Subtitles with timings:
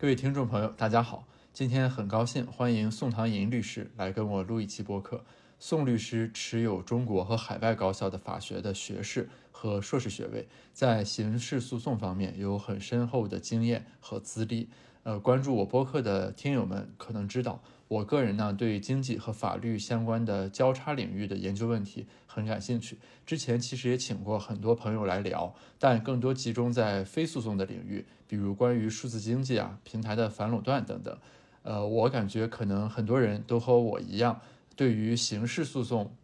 [0.00, 1.26] 各位听众朋友，大家好！
[1.52, 5.24] 今天很高兴欢迎宋唐寅律师来跟我录一期播客。
[5.60, 14.68] 宋律师持有中国和海外高校的法学的学士和硕士学位，在刑事诉讼方面有很深厚的经验和资历。
[15.02, 22.98] 呃，关注我播客的听友们可能知道，我个人呢对经济和法律相关的交叉领域的研究问题很感兴趣。
[23.26, 31.18] 之前其实也请过很多朋友来聊，但更多集中在非诉讼的领域，比如关于数字经济啊、平台的反垄断等等。
[31.62, 34.40] 呃，我感觉可能很多人都和我一样。
[34.78, 36.14] 对于刑事诉讼，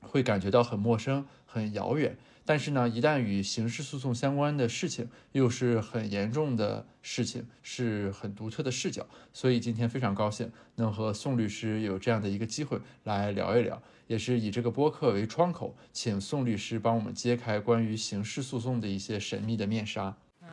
[0.00, 2.18] 会感觉到很陌生、很遥远。
[2.44, 9.06] 但是呢，一旦与刑事诉讼相关的事情，又是很严重的事情，是很独特的视角。
[9.32, 20.16] 所以今天非常高兴能和宋律师有这样的一个机会来聊一聊，也是以这个播客为窗口，请宋律师帮我们揭开关于刑事诉讼的一些神秘的面纱。
[20.40, 20.48] 嗯，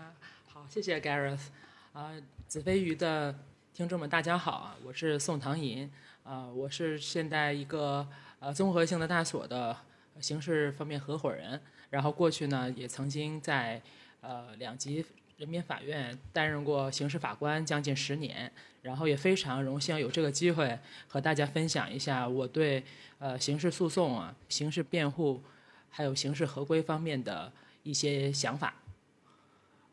[0.45, 1.47] 好，谢谢 Gareth。
[1.93, 2.11] 啊，
[2.45, 3.35] 子非鱼的
[3.73, 5.89] 听众们，大家好啊，我是宋唐寅。
[6.29, 8.07] 啊，我是现在一个
[8.39, 9.75] 呃综合性的大所的
[10.21, 13.81] 刑事方面合伙人，然后过去呢也曾经在
[14.21, 15.03] 呃两级
[15.37, 18.51] 人民法院担任过刑事法官将近十年，
[18.83, 20.77] 然后也非常荣幸有这个机会
[21.07, 22.83] 和大家分享一下我对
[23.17, 25.41] 呃刑事诉讼啊、刑事辩护
[25.89, 28.75] 还有刑事合规方面的一些想法。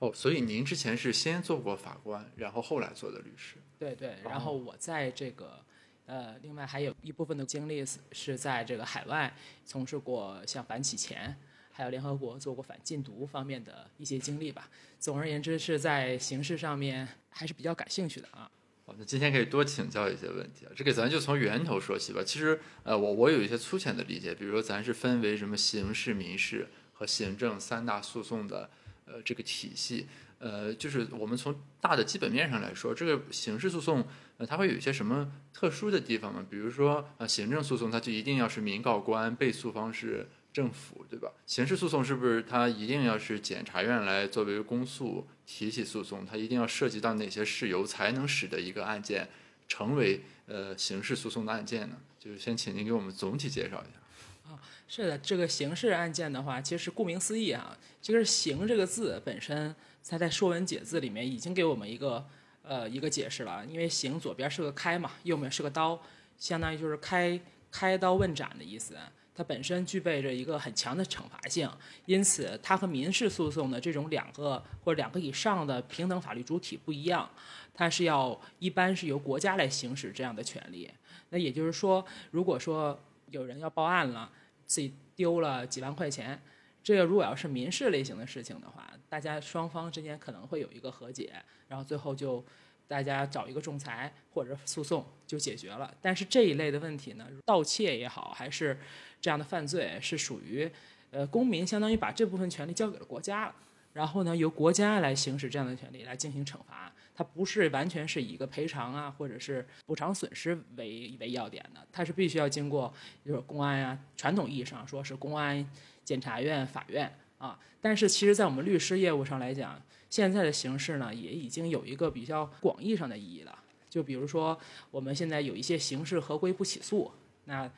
[0.00, 3.56] 哦，所以您之前是先做过法官，然后后来做的律师？
[3.78, 5.64] 对对，然后我在这个。
[6.06, 11.36] 呃，另外还有一部分的经历是是在这个海外从事过像反洗钱，
[11.72, 14.70] 还有联合国做过反禁毒方面的一些经历吧。
[15.00, 18.50] 总而言之，是在形式上面还是比较感兴趣的啊。
[18.84, 20.70] 好，那今天可以多请教一些问题啊。
[20.76, 22.22] 这个咱就从源头说起吧。
[22.24, 28.70] 其实，呃，我我有一些粗浅的理解，比如说咱是分为什么刑事、民事和行政三大诉讼的
[29.06, 30.06] 呃这个体系。
[30.38, 36.44] 呃，就是我们从大的基本面上来说，这个刑事诉讼，呃，它会有一些什么特殊的地方吗？
[36.50, 41.32] 比如说，呃，行政诉讼它就一定要是民告官，被诉方是政府，对吧？
[41.46, 46.26] 刑事诉讼是不是它一定要是检察院来作为公诉提起诉讼？
[46.26, 49.28] 它一定要涉及到哪些事由才能使得一个案件
[49.66, 51.96] 成为呃刑事诉讼的案件呢？
[52.20, 54.52] 就是先请您给我们总体介绍一下。
[54.52, 59.74] 啊，是的，这个刑事案件的话，其实顾名思义啊，就是“刑”这个字本身。
[60.08, 62.24] 它在《说文解字》里面已经给我们一个
[62.62, 66.00] 呃一个解释了，因为刑左边是个开嘛，右面是个刀，
[66.38, 67.40] 相当于就是开
[67.72, 68.96] 开刀问斩的意思。
[69.34, 71.68] 它本身具备着一个很强的惩罚性，
[72.06, 77.28] 因此它和民事诉讼的这种两个或者两个以上的平等法律主体不一样，
[77.74, 80.90] 它是要一般是由国家来行使这样的权利。
[81.28, 82.98] 那也就是说，如果说
[83.30, 84.30] 有人要报案了，
[84.64, 86.40] 自己丢了几万块钱。
[86.86, 91.32] 这个如果要是民事类型的事情的话，大家双方之间可能会有一个和解，
[91.66, 92.44] 然后最后就
[92.86, 95.92] 大家找一个仲裁或者诉讼就解决了。
[96.00, 98.78] 但是这一类的问题呢，盗窃也好，还是
[99.20, 100.70] 这样的犯罪，是属于
[101.10, 103.54] 呃公民相当于把这部分权利交给了国家了，
[103.92, 115.68] 然后呢由国家来行使这样的权利来进行惩罚，它不是完全是以一个赔偿啊或者是补偿损失为为要点的，它是必须要经过就是公安呀，传统意义上说是公安。
[116.06, 123.58] 检察院、法院啊，但是其实，在我们律师业务上来讲，现在的形式呢，也已经有一个比较广义上的意义了。
[123.90, 124.56] 就比如说，
[124.92, 127.10] 我们现在有一些刑事合规不起诉，
[127.46, 127.68] 那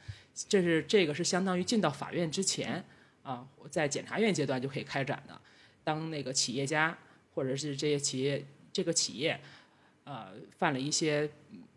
[0.47, 2.85] 这是这个是相当于进到法院之前
[3.23, 5.41] 啊，在检察院阶段就可以开展的。
[5.83, 6.97] 当那个企业家
[7.35, 9.41] 或者是这些企业这个企业，
[10.05, 11.29] 呃，犯了一些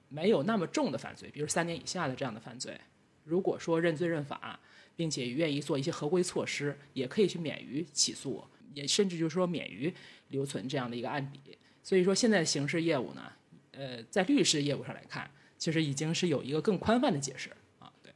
[0.09, 2.78] 没有那么重的犯罪，比如三年以下的这样的犯罪，
[3.23, 4.59] 如果说认罪认罚。
[4.96, 8.43] 并且愿意做一些合规措施，也可以去免于起诉，
[8.73, 9.93] 也甚至就是说免于
[10.29, 11.58] 留存这样的一个案底。
[11.84, 13.32] 所以说，现在刑事业务呢，
[13.72, 17.49] 呃，在律师业务上来看，其实已经是有一个更宽泛的解释
[17.79, 17.91] 啊。
[18.03, 18.11] 对。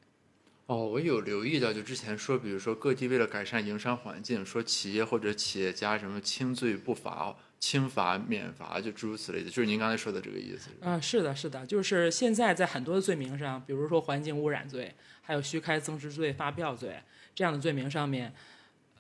[0.68, 10.70] 哦，我有留意到，就之前说，比如说各地为了改善营商环境，说企业或者企业家什么轻罪不罚、轻罚免罚，就诸如此类的，就是您刚才说的这个意思。
[10.82, 14.94] 嗯，是的，是的，就是现在在很多的罪名上，比如说环境污染罪。
[15.26, 17.02] 还有虚开增值税发票罪
[17.34, 18.32] 这样的罪名上面，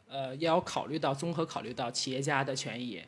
[0.07, 2.99] 呃，也要考虑到综合考虑到企业家的权益、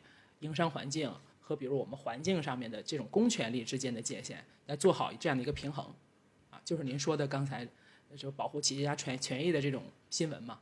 [0.41, 1.11] 营商环境
[1.41, 5.83] 和比如我们环境上面的这种公权力之间的界限，来做好这样的一个平衡，
[6.51, 7.67] 啊，就是您说的刚才
[8.15, 10.59] 就保护企业家权权益的这种新闻嘛。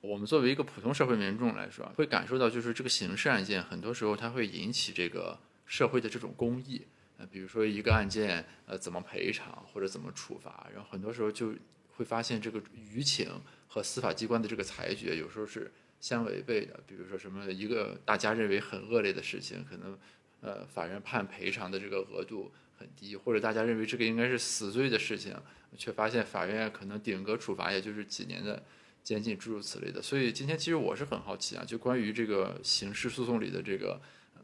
[0.00, 6.84] 我们作为一个普通社会民众来说，会感受到就是这个刑事案件很多时候它会引起这个社会的这种公益，
[7.18, 11.54] 呃，比如说一个案件呃怎么赔偿或者怎么处罚，然后很多时候就。
[11.96, 13.28] 会发现这个舆情
[13.68, 16.80] 和司法机关的这个裁决有时候是相违背的。
[16.86, 19.98] 比如说什么一个大家认为很恶劣的事情，可能
[20.40, 25.34] 呃法院判赔偿的这个额度很低，或者大家认为这个应该是死罪的事情，
[25.76, 28.62] 却发现法院可能顶格处罚也就是几年的
[29.02, 30.02] 监禁，诸如此类的。
[30.02, 34.00] 所以今天其实我是很好奇啊，就关于这个刑事诉讼里的这个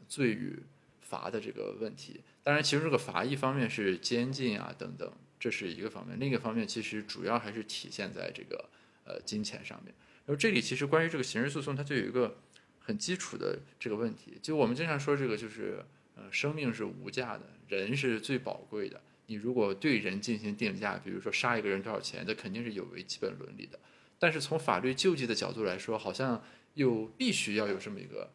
[0.07, 0.57] 罪与
[1.01, 2.21] 罚的这个问题。
[2.43, 8.69] 当然，其实这个罚一方面是监禁啊等等，这是一个方面；另一个方面其实主要还是体现在这个
[9.03, 9.91] 呃金钱上面。
[10.27, 12.37] 然后这里其实关于这个刑事诉讼，它就有一个
[12.79, 15.83] 很基础的这个问题，就我们经常说这个就是
[16.15, 19.01] 呃生命是无价的，人是最宝贵的。
[19.25, 23.79] 你如果对人进行定价，比如说杀一个人多少钱，这肯定是有违基本伦理的。
[24.19, 26.43] 但是从法律救济的角度来说，好像
[26.75, 28.31] 又必须要有这么一个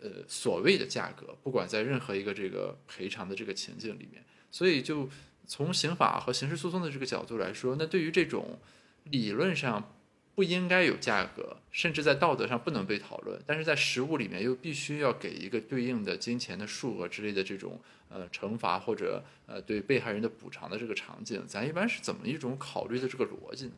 [0.00, 4.24] 呃所谓的价格，不管在任何一个这个赔偿的这个情境里面。
[4.50, 5.08] 所以就
[5.46, 8.58] 从刑法和刑事诉讼的这个角度来说，那对于这种
[9.04, 9.92] 理论上。
[10.34, 17.78] 不应该有价格，甚至在道德上不能被讨论，但是在实物里面又必须要给一个对应的金钱的数额之类的这种
[18.08, 23.72] 呃惩罚或者呃对被害人的补偿的这个场景，咱一般是怎么一种考虑的这个逻辑呢？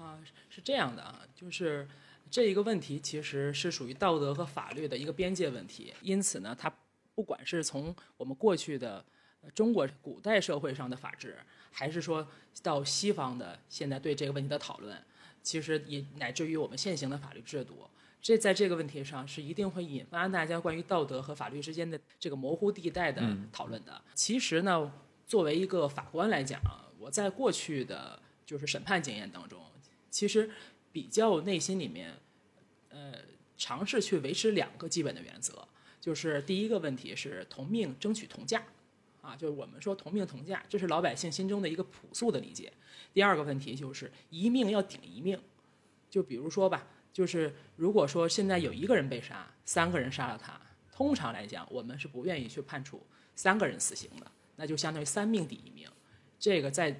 [0.00, 0.18] 啊，
[0.50, 1.88] 是这样的啊，就是
[2.28, 6.68] 这一个问题其实是属于道德和法律的一个边界问题，因此呢，它
[7.14, 9.04] 不管是从我们过去的
[9.54, 11.36] 中国古代社会上的法治，
[11.70, 12.26] 还是说
[12.62, 14.96] 到西方的现在对这个问题的讨论。
[15.42, 17.86] 其实也乃至于我们现行的法律制度，
[18.22, 24.00] 这在这个问题上是一定会引发大家关于道德和法律之间的这个模糊地带的讨论的。
[24.14, 24.90] 其实呢，
[25.26, 26.58] 作为一个法官来讲，
[26.98, 29.60] 我在过去的就是审判经验当中，
[30.10, 30.50] 其实
[30.90, 32.14] 比较内心里面，
[32.88, 33.12] 呃，
[33.58, 35.68] 尝试去维持两个基本的原则，
[36.00, 38.64] 就是第一个问题是同命争取同价，
[39.24, 42.70] 啊，就是我们说同命同价，这是老百姓心中的一个朴素的理解。
[43.12, 45.40] 第二个问题就是一命要顶一命，
[46.10, 50.60] 就比如说吧，就是如果说现在有一个人被杀，三个人杀了他，
[50.92, 53.02] 通常来讲，我们是不愿意去判处
[53.34, 55.88] 三个人死刑的，那就相当于三命抵一命。
[56.38, 56.94] 这个在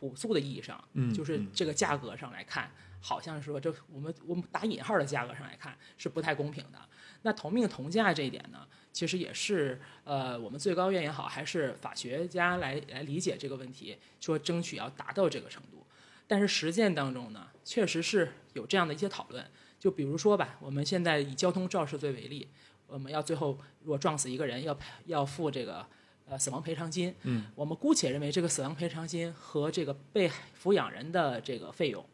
[0.00, 0.82] 朴素的意义上，
[1.14, 2.70] 就是这个价格上来看，
[3.00, 6.78] 好像说这我们我们打引号的价格上来看是不太公平的。
[7.22, 8.66] 那同命同价这一点呢？
[8.98, 15.86] 其实也是，呃，我们最高院也好，还是法学家来来理解这个问题，说争取要达到这个程度。
[16.26, 19.46] 但是实践当中呢，确实是有这样的一些讨论。
[19.78, 22.48] 就比如说吧，我们现在以交通肇事罪为例，
[22.88, 25.86] 我们要最后如果撞死一个人，要要付这个
[26.26, 27.14] 呃死亡赔偿金。
[27.22, 27.44] 嗯。
[27.54, 30.28] 我们姑且认为这个死亡赔偿金和这个被
[30.60, 32.04] 抚养人的这个费用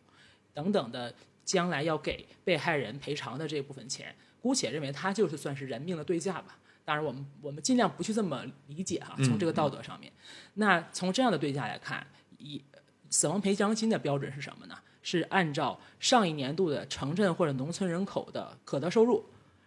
[0.52, 1.14] 等等的
[1.46, 6.58] 将来要给被害人赔偿的这部分钱，姑且认为它就是算是人命的对价吧。
[6.84, 9.14] 当然，我们我们尽量不去这么理解哈。
[9.24, 10.12] 从这个道德上面，
[10.54, 12.06] 那从这样的对价来看，
[12.38, 12.62] 以
[13.08, 14.76] 死亡赔偿金的标准是什么呢？
[15.02, 19.24] 是按照上一年度的城镇或者农村人口的可得收入，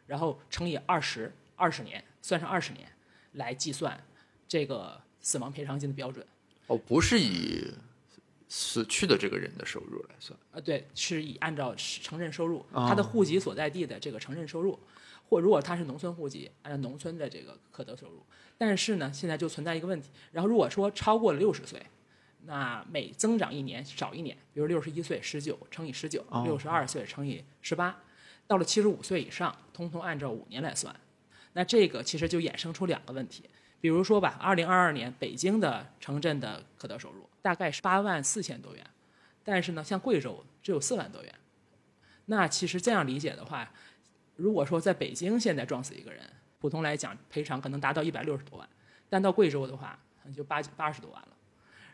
[0.07, 2.87] 然后乘以二十二十年，算上二十年
[3.33, 4.03] 来计算
[4.47, 6.25] 这个死亡赔偿金的标准。
[6.65, 7.71] 哦，不是以
[8.49, 10.37] 死去的这个人的收入来算。
[10.51, 14.79] 呃，对，是以按照城镇收入，他的户籍所在地的这个城镇收入。
[15.29, 18.23] 或如果他是农村户籍，按照农村的这个可得收入，
[18.57, 20.09] 但是呢，现在就存在一个问题。
[20.31, 21.85] 然后如果说超过了六十岁，
[22.45, 28.01] 那每增长一年少一年，比如六十一岁十九乘以十九，六十二岁乘以十八，
[28.47, 30.95] 到了七十五岁以上，通通按照五年来算。
[31.51, 33.49] 那这个其实就衍生出两个问题，
[33.81, 38.85] 比如说吧，二零二二年北京的城镇的可得收入大概是八万四千多元，
[39.43, 41.35] 但是呢，像贵州只有四万多元。
[42.29, 43.69] 那其实这样理解的话。
[44.37, 46.23] 如果说在北京现在撞死一个人，
[46.59, 48.69] 普通来讲赔偿可能达到一百六十多万，
[49.09, 49.99] 但到贵州的话
[50.33, 51.29] 就八八十多万了。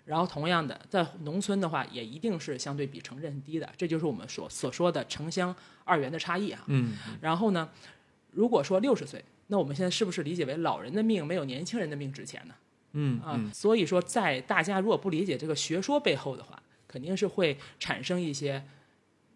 [0.06, 6.64] 然后同样的，在农村的话也一定是相对比城镇低的，这就是我们所所说的城乡二元的差异啊。
[6.68, 6.98] 嗯。
[7.22, 7.70] 然后呢，
[8.32, 12.56] 如果说六十岁，那我们现在是不是理解为老人的命没有年轻人的命值钱呢？
[12.92, 18.64] 嗯啊，所以说在大家如果不理解这个学说背后的话，肯定是会产生一些。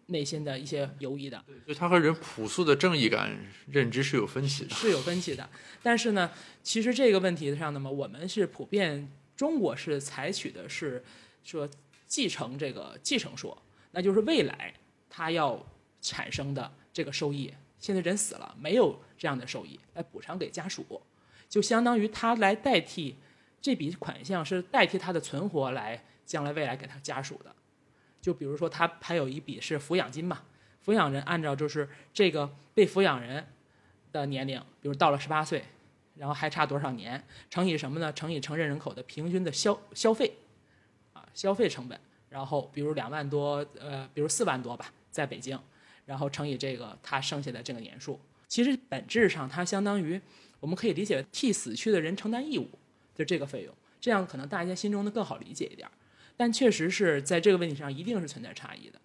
[0.08, 3.38] 内心的一些犹疑的，就他和人朴素的正义感
[3.70, 5.48] 认知是有分歧的，是有分歧的。
[5.82, 6.30] 但是呢，
[6.62, 11.04] 其实这个问题上，那么我们是普遍中国是采取的是
[11.44, 11.68] 说
[12.06, 13.56] 继承这个继承说，
[13.90, 14.72] 那就是未来
[15.10, 15.62] 他要
[16.00, 21.02] 产生的这个收益，现在人死了没有这样的收益来补偿给家属，
[21.50, 23.14] 就相当于他来代替
[23.60, 27.54] 这笔款项是代替他的存活来将来未来给他家属的。
[28.20, 30.42] 就比如说，他还有一笔是抚养金嘛？
[30.84, 33.46] 抚养人按照就是这个被抚养人
[34.12, 35.62] 的年龄，比如到了十八岁，
[36.16, 38.12] 然后还差多少年，乘以什么呢？
[38.12, 40.32] 乘以城镇人口的平均的消消费，
[41.12, 41.98] 啊，消费成本。
[42.30, 45.58] 然后比如两万多，呃，比如四万多吧，在北京，
[46.04, 48.20] 然后乘以这个他剩下的这个年数。
[48.46, 50.20] 其实本质上，它相当于
[50.60, 52.68] 我们可以理解为替死去的人承担义务，
[53.14, 55.88] 就这个费用，这样可能大家心中的更好理解一点。
[56.38, 59.00] 但确实是在这个问题上一定是存在差异的，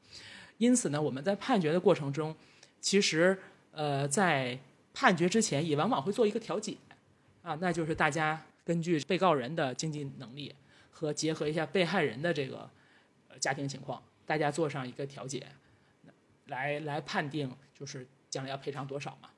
[0.59, 2.35] 因此呢，我们在判决的过程中，
[2.79, 3.35] 其实
[3.71, 4.59] 呃在
[4.93, 6.77] 判决之前也往往会做一个调解，
[7.41, 10.53] 啊，那就是大家根据被告人的经济能力
[10.91, 12.69] 和结合一下被害人的这个
[13.29, 15.47] 呃家庭情况，大家做上一个调解，
[16.45, 19.29] 来来判定就是将来要赔偿多少嘛。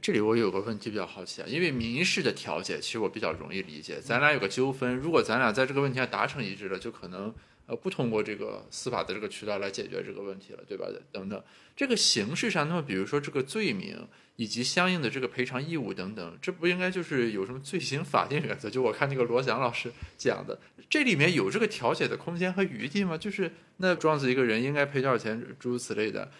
[0.00, 7.32] 这里我有个问题比较好奇啊，因为民事的调解其实我比较容易理解，咱俩有个纠纷，如果咱俩在这个问题上达成一致了，就可能
[7.66, 10.86] 呃不通过这个司法的这个渠道来解决这个问题了，对吧？
[11.12, 11.44] 等等，
[11.76, 18.70] 这个形式上，那么比如说这个罪名以及相应的这个赔偿义务等等，这不应该就是有什么罪行法定原则？
[18.70, 20.58] 就我看那个罗翔老师讲的，
[20.88, 23.18] 这里面有这个调解的空间和余地吗？
[23.18, 26.30] 就是那撞死一个人应该赔多少钱，诸如此类的。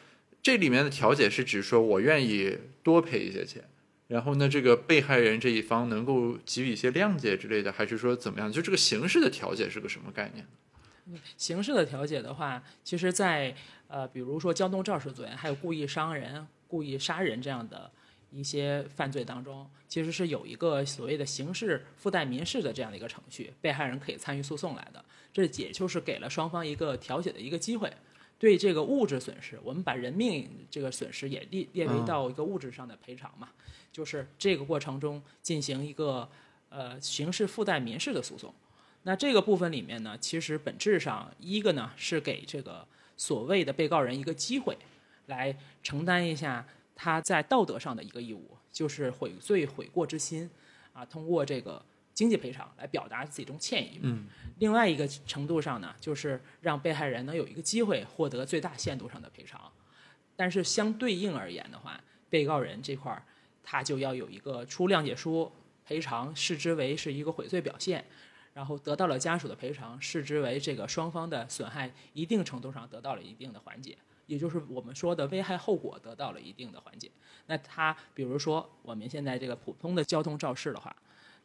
[0.43, 3.63] 这里面的调解是指说我愿意多赔一些钱，
[4.09, 8.51] 然后呢，这个被害人这一方能够给予一些谅解之类的，还是说怎么样？
[8.51, 10.45] 就这个形式的调解是个什么概念？
[11.37, 13.55] 形式的调解的话，其实，在
[13.87, 17.91] 呃，比如说交通肇事罪，还有故意伤人、故意杀人这样的
[18.33, 25.05] 一些犯罪当中，其实是有一个所谓的刑事附带民事的这样的一个程序，被害人可以参与诉讼来的。
[25.33, 27.93] 这也就是给了双方一个调解的一个机会。
[28.43, 33.49] 对这个物质损失，我们把人命这个损失也列列为到一个物质上的赔偿嘛，
[33.93, 36.29] 就是这个过程中进行一个
[36.69, 38.53] 呃刑事附带民事的诉讼。
[39.05, 42.85] 那这个部分里面呢，其实本质上一个呢是给这个
[43.17, 44.77] 所谓的被告人一个机会，
[45.27, 50.51] 来承担一下他在道德上的一个义务，就是悔罪悔过之心
[50.93, 51.81] 啊，通过这个。
[52.15, 53.99] 经济赔偿来表达自己这种歉意。
[54.03, 54.27] 嗯，
[54.59, 59.73] 另外一个程度上呢，就是让被害人能有一个机会获得最大限度上的赔偿。
[60.37, 63.23] 但是相对应而言的话，被告人这块儿
[63.63, 65.51] 他就要有一个出谅解书，
[65.85, 68.05] 赔偿视之为是一个悔罪表现，
[68.53, 77.11] 然后得到了家属的赔偿，视之为这个双方的损害一定程度上得到了一定的缓解，也就是我们说的危害后果得到了一定的缓解。
[77.47, 80.95] 那他比如说我们现在这个普通的交通肇事的话。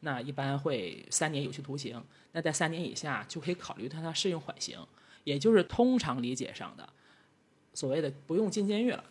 [0.02, 2.02] 那一般会三年有期徒刑，
[2.32, 4.80] 那在三年以下就可以考虑他他适用缓刑，
[5.24, 6.88] 也就是通常理解上的
[7.74, 9.04] 所谓的不用进监狱了，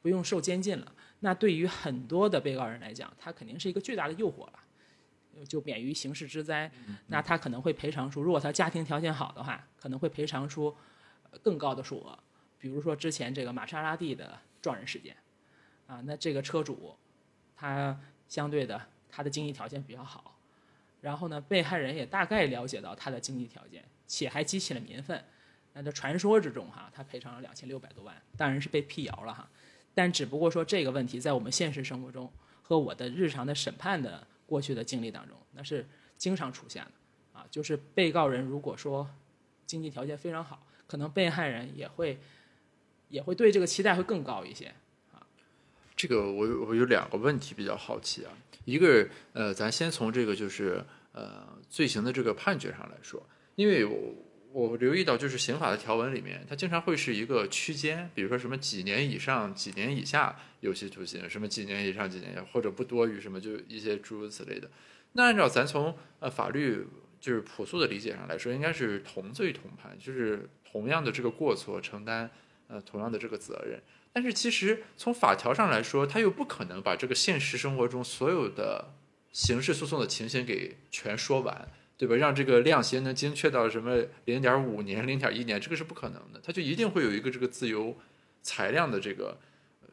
[0.00, 0.92] 不用受监禁了。
[1.20, 6.70] 那对于很多的被告人来讲，他肯定是一个巨大的诱惑了，就免于刑事之灾。
[7.08, 10.72] 那他可能会赔偿出，如果他家庭条件好的话，可能会赔偿出
[11.42, 12.16] 更高的数额。
[12.58, 15.16] 比如说之前这个玛莎拉蒂的撞人事件，
[15.88, 16.94] 啊，那这个车主
[17.56, 17.98] 他
[18.28, 18.80] 相对的。
[19.14, 20.38] 他的经济条件比较好，
[21.02, 25.22] 然后呢，被害人也大概了解到他的经济条件，且还激起了民愤。
[25.74, 29.46] 那在传说之中哈，他赔偿了两千六百多万，当然是被辟谣了哈。
[29.94, 37.46] 但只不过说这个问题在我们现实生活中和我的日常的审判的过去的经历当中，那是经常出现的啊。
[37.50, 39.08] 就是被告人如果说
[39.66, 42.18] 经济条件非常好，可能被害人也会
[43.08, 44.72] 也会对这个期待会更高一些。
[45.94, 48.30] 这个我有我有两个问题比较好奇啊。
[48.64, 53.20] 一个呃，咱先从这个就是呃罪行的这个判决上来说，
[53.56, 54.14] 因为我
[54.52, 64.70] 我留意到就是刑法的条文里面，它经常会是一个区间，比如说什么几年以上、几年以下有期徒刑，什么几年以上、几年或者不多于什么，就一些诸如此类的。
[65.14, 66.86] 那按照咱从呃法律
[67.20, 72.30] 就是朴素的理解上来说，应该是同罪同判，就是同样的这个过错承担
[72.68, 73.82] 呃同样的这个责任。
[74.12, 78.92] 但是其实从法条上来说，他又不可能把这个现实生活中所有的
[79.32, 82.14] 刑事诉讼的情形给全说完，对吧？
[82.16, 86.40] 让这个量刑能精确到什么零点五年、零点一年，这个是不可能的。
[86.42, 87.96] 他就一定会有一个这个自由
[88.42, 89.38] 裁量的这个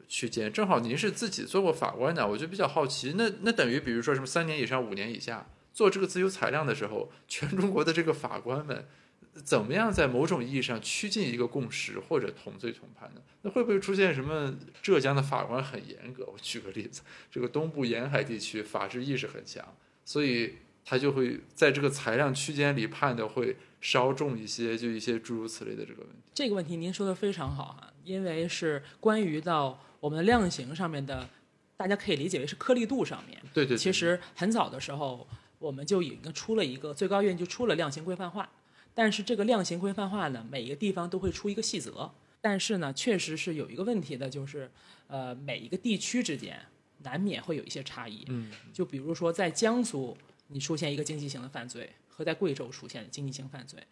[0.06, 0.52] 区间。
[0.52, 8.86] 正好您是自己做过法官的，我就比较好奇，那那等于比如说什么三年以上、五年以下做这个自由裁量的时候，全中国的这个法官们。
[9.44, 13.20] 怎么样在某种意义上趋近一个共识或者同罪同判呢？
[13.42, 16.24] 那会不会出现什么浙江的法官很严格？
[16.26, 19.64] 我举个例子，这个东部沿海地区法治意识很强，
[20.04, 26.16] 所以他就会在这个裁量区间里判的会稍重一些，就一些诸如此类的这个问题。
[26.34, 31.28] 这个问题您说的非常好哈，因为是关于到我们的量刑上面的，
[31.76, 33.40] 大家可以理解为是颗粒度上面。
[33.54, 33.76] 对对。
[33.76, 35.26] 其实很早的时候，
[35.58, 38.48] 我们就已经出了一个最高院就出了量刑规范化。
[39.00, 42.12] 但是这个量刑规范化呢，每一个地方都会出一个细则。
[42.38, 44.70] 但是呢，确实是有一个问题的，就是，
[45.06, 46.60] 呃，每一个地区之间
[46.98, 48.26] 难免会有一些差异。
[48.28, 48.52] 嗯。
[48.74, 50.14] 就比如说，在江苏，
[50.48, 53.82] 你出现一个经济型的犯罪，和在贵州出现的经济型犯罪，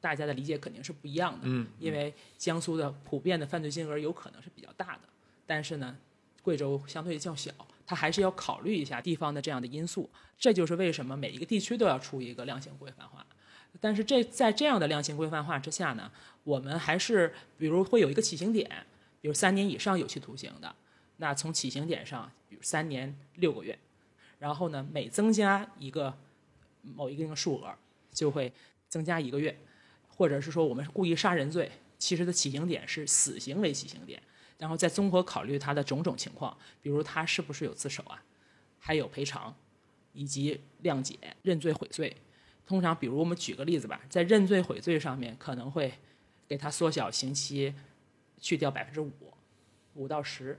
[0.00, 1.42] 大家的理解肯定是不一样的。
[1.44, 1.68] 嗯。
[1.78, 5.02] 因为江苏的普遍的犯罪金额有可能是比较大的，
[5.46, 5.96] 但是呢，
[6.42, 7.52] 贵州相对较小，
[7.86, 10.10] 它还是要考虑一下地方的这样的因素。
[10.36, 13.24] 这就是为什么每一个地区都要出一个量刑规范化。
[13.80, 16.12] 但是这在这样的量刑规范化之下呢，
[16.44, 18.70] 我们还是比如会有一个起刑点，
[19.20, 20.74] 比如三年以上有期徒刑的，
[21.16, 23.78] 那从起刑点上，比如三年六个月，
[24.38, 26.14] 然后呢每增加一个
[26.82, 27.74] 某一定数额，
[28.12, 28.52] 就会
[28.88, 29.58] 增加一个月，
[30.08, 34.22] 或者是说我们故意杀人罪，其实的起刑点是死刑为起刑点，
[34.58, 38.22] 然后再综合考虑他的种种情况，比如他是不是有自首啊，
[38.78, 39.54] 还有赔偿，
[40.12, 42.14] 以及谅解、认罪悔罪。
[42.70, 45.92] 通常，比如我们举个例子吧，在认罪悔罪上面可能会
[46.46, 47.74] 给他缩小刑期，
[48.38, 49.10] 去掉百分之五，
[49.94, 50.56] 五到十。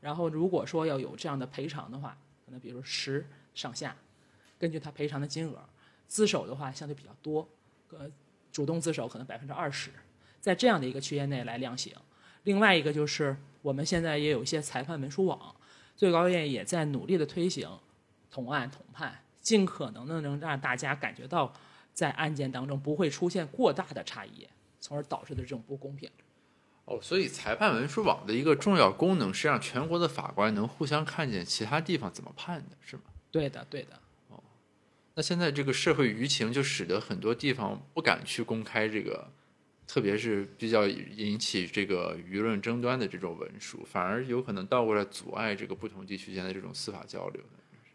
[0.00, 3.94] 然后如果说要有这样的赔偿的话，可能比如十上下，
[4.58, 5.62] 根据他赔偿的金额。
[6.08, 7.46] 自首的话相对比较多，
[7.90, 8.10] 呃，
[8.50, 9.90] 主动自首可能百分之二十，
[10.40, 11.94] 在这样的一个区间内来量刑。
[12.44, 15.54] 另外一个就是我们现在也有一些裁判文书网，
[15.94, 17.68] 最高院也在努力的推行
[18.30, 21.52] 同案同判，尽可能的能让大家感觉到
[21.92, 24.46] 在案件当中不会出现过大的差异，
[24.80, 26.10] 从而导致的这种不公平。
[26.84, 33.02] 哦，所以裁判文书网的一个重要功能是让全国的法官能互相看见其他地方怎么判的，是吗？
[33.30, 33.94] 对的，对的。
[34.28, 34.42] 哦
[35.14, 39.28] 那现在这个社会舆情就使得很多地方不敢去公开这个，
[39.86, 47.42] 特别是比较引起这个舆论争端的这种文书，反而有可能倒过来阻碍这个不同地区间的这种司法交流。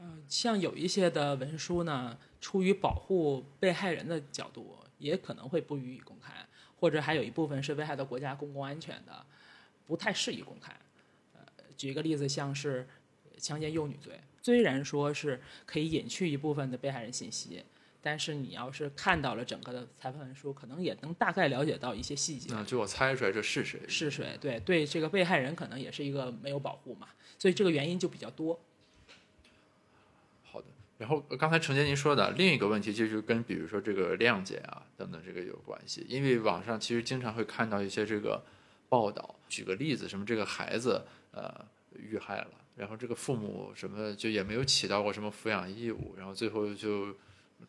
[0.05, 6.31] 嗯，像有一些的文书呢，出于保护被害人的角度，也可能会不予以公开，
[6.79, 9.25] 或者还有一部分是危害到国家公共安全的，
[9.87, 10.71] 不太适宜公开。
[11.33, 11.41] 呃，
[11.75, 12.87] 举一个例子，像是
[13.39, 14.19] 强奸幼女罪。
[14.43, 17.63] 虽然说是可以隐去一部分的被害人信息，
[17.99, 22.53] 但是你要是看到了整个的裁判文书，可能也能大概了解到一些细节。
[22.53, 23.81] 啊，就我猜出来这是谁？
[23.87, 24.37] 是谁？
[24.39, 27.07] 对对，这个被害人可能也是一个没有保护嘛，
[27.39, 28.59] 所以这个原因就比较多。
[30.97, 38.43] 然后刚才程杰您说的另一个问题，就是跟比如说这个谅解啊等等这个有关系，因为网上其实经常会看到一些这个
[38.87, 41.65] 报道，举个例子，什么这个孩子呃
[41.97, 42.47] 遇害了。
[42.77, 47.15] 然后这个父母什么就也没有起到过什么抚养义务，然后最后就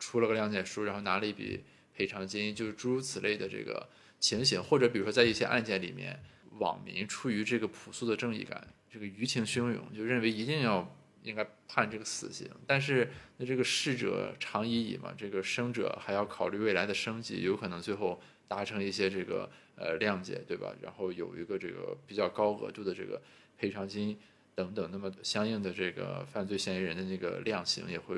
[0.01, 1.63] 出了个谅解书，然后拿了一笔
[1.95, 6.21] 赔偿金，就是诸如此类的这个情形，或者比如说在一些案件里面，
[6.59, 10.93] 网民出于这个朴素的正义感，这个舆情汹涌，就认为一定要
[11.27, 20.75] 应该判这个死刑，但是那这个逝者长已矣嘛，这个生者还要考虑未来的生计，有可能最后达成一些这个呃谅解，对吧？
[20.81, 23.21] 然后有一个这个比较高额度的这个
[23.59, 24.17] 赔偿金。
[24.57, 28.17] 等等，那么相应的这个犯罪嫌疑人的那个量刑也会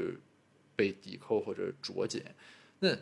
[0.77, 2.33] 被抵扣或者酌减。
[2.79, 2.97] 那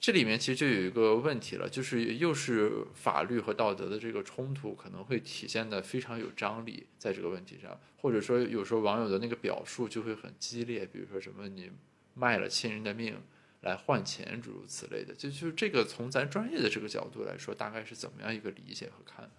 [0.00, 11.70] 这里面其实就有一个问题了，就是又是法律和道德的这个冲突，可能会体现的非常有张力在这个问题上，或者说有时候网友的那个表述就会很激烈，比如说什么你
[12.14, 13.16] 卖了亲人的命
[13.62, 15.12] 来换钱，诸如此类的。
[15.12, 19.32] 就就这个从咱专业的这个角度来说，大概是怎么样一个理解和看法？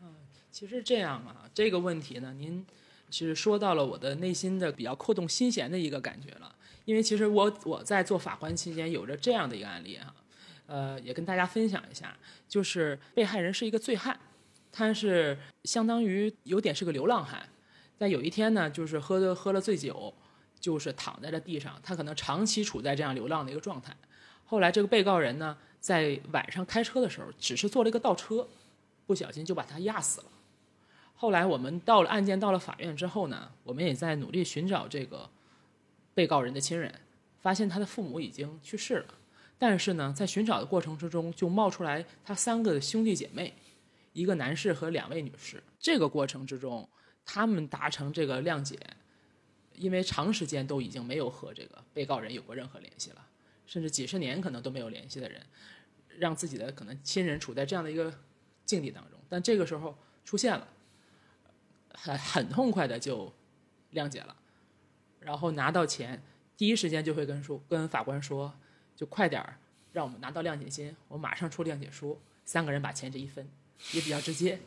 [0.00, 0.14] 嗯
[0.50, 2.64] 其实这样啊，这个问题呢，您
[3.10, 6.55] 其实说到了我的内心的比较扣动心弦的一个感觉了。
[6.86, 10.14] 因为其实我我在做法官期间有着这样的一个案例哈，
[10.66, 12.16] 呃，也跟大家分享一下，
[12.48, 14.18] 就是被害人是一个醉汉，
[14.72, 17.46] 他是相当于有点是个流浪汉，
[17.98, 20.14] 在有一天呢，就是喝的喝了醉酒，
[20.60, 23.94] 就是躺在了地上，他可能长期处在这样流浪的一个状态。
[24.44, 28.46] 后来这个被告人呢，在晚上开车的时候，只是坐了一个倒车，
[29.06, 30.26] 不小心就把他压死了。
[31.16, 35.28] 后来我们到了案件到了法院之后呢，我们也在努力寻找这个
[36.16, 36.92] 被告人的亲人，
[37.42, 39.14] 发现他的父母已经去世了。
[39.58, 43.54] 但是呢，在寻找的过程之中，就冒出来他三个兄弟姐妹，
[44.14, 45.62] 一个男士和两位女士。
[45.78, 46.88] 这个过程之中，
[47.22, 48.78] 他们达成这个谅解，
[49.74, 53.26] 因为长时间都已经没有和这个被告人有过任何联系了，
[53.66, 55.42] 甚至几十年可能都没有联系的人，
[56.16, 58.10] 让自己的可能亲人处在这样的一个
[58.64, 59.20] 境地当中。
[59.28, 60.66] 但这个时候出现了。
[61.98, 63.32] 很很痛快的就
[63.94, 64.36] 谅解了，
[65.26, 66.22] 然后拿到钱，
[66.56, 68.54] 第一时间就会跟说跟法官说，
[68.94, 69.58] 就快点儿
[69.92, 73.44] 让我们拿到谅解金，我马上出谅解书，三个人把钱这一分，
[73.92, 74.60] 也比较直接。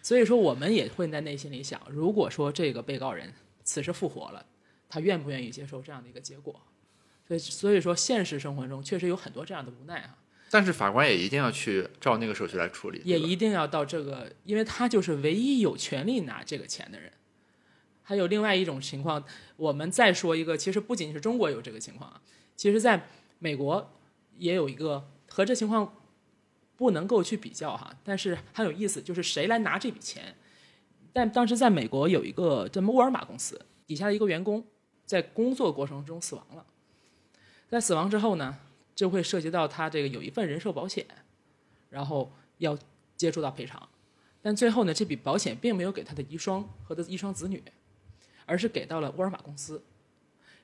[0.00, 3.30] 所以说我们也会在内心里想，如果说这个被告人
[3.62, 4.46] 此时复活了，
[4.88, 6.62] 他愿不愿意接受这样的一个结果？
[7.28, 10.16] 所以所以说现实生活中确实有很多这样的无奈啊。
[10.48, 17.12] 但是法官也一定要去照那个手续来处理，也一定要到这个，因为他就是唯一有权利拿这个钱的人。
[18.08, 19.22] 还有另外一种情况，
[19.56, 22.22] 我们再说一个，其实不仅是中国有这个情况啊，
[22.54, 23.08] 其实在
[23.40, 23.90] 美国
[24.38, 25.92] 也有一个和这情况
[26.76, 30.36] 不能够去比较哈，但是很有意思，就是谁来拿这笔钱？
[31.12, 34.64] 但当时在美国有一个叫沃尔玛公司底下的一个员工，
[35.04, 36.64] 在工作过程中死亡了，
[37.68, 38.56] 在死亡之后呢，
[38.94, 41.04] 就会涉及到他这个有一份人寿保险，
[41.90, 42.78] 然后要
[43.16, 43.88] 接触到赔偿，
[44.40, 47.60] 但最后呢，这笔保险并没有给他的遗孀和他的遗孀子女，
[48.46, 49.82] 而是给到了沃尔玛公司。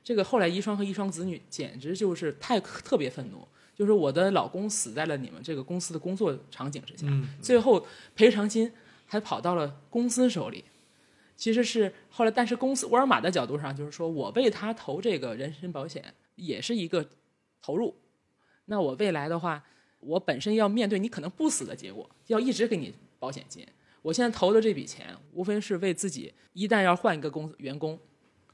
[0.02, 7.06] 这个后来遗孀和遗孀子女简直就是太特别愤怒，就是我的老公死在了你们这个公司的工作场景之下，
[7.40, 8.72] 最后赔偿金
[9.06, 10.64] 还跑到了公司手里。
[11.36, 17.08] 其实是后来，但是公司沃尔玛的角度上就是说我为他投这个人身保险也是一个
[17.60, 17.94] 投入，
[18.66, 19.64] 那我未来的话，
[20.00, 23.66] 我本身要面对你可能不死的结果，要一直给你保险金。
[24.02, 27.98] 我现在投的这笔钱，无非是为自己一旦要换一个公员工。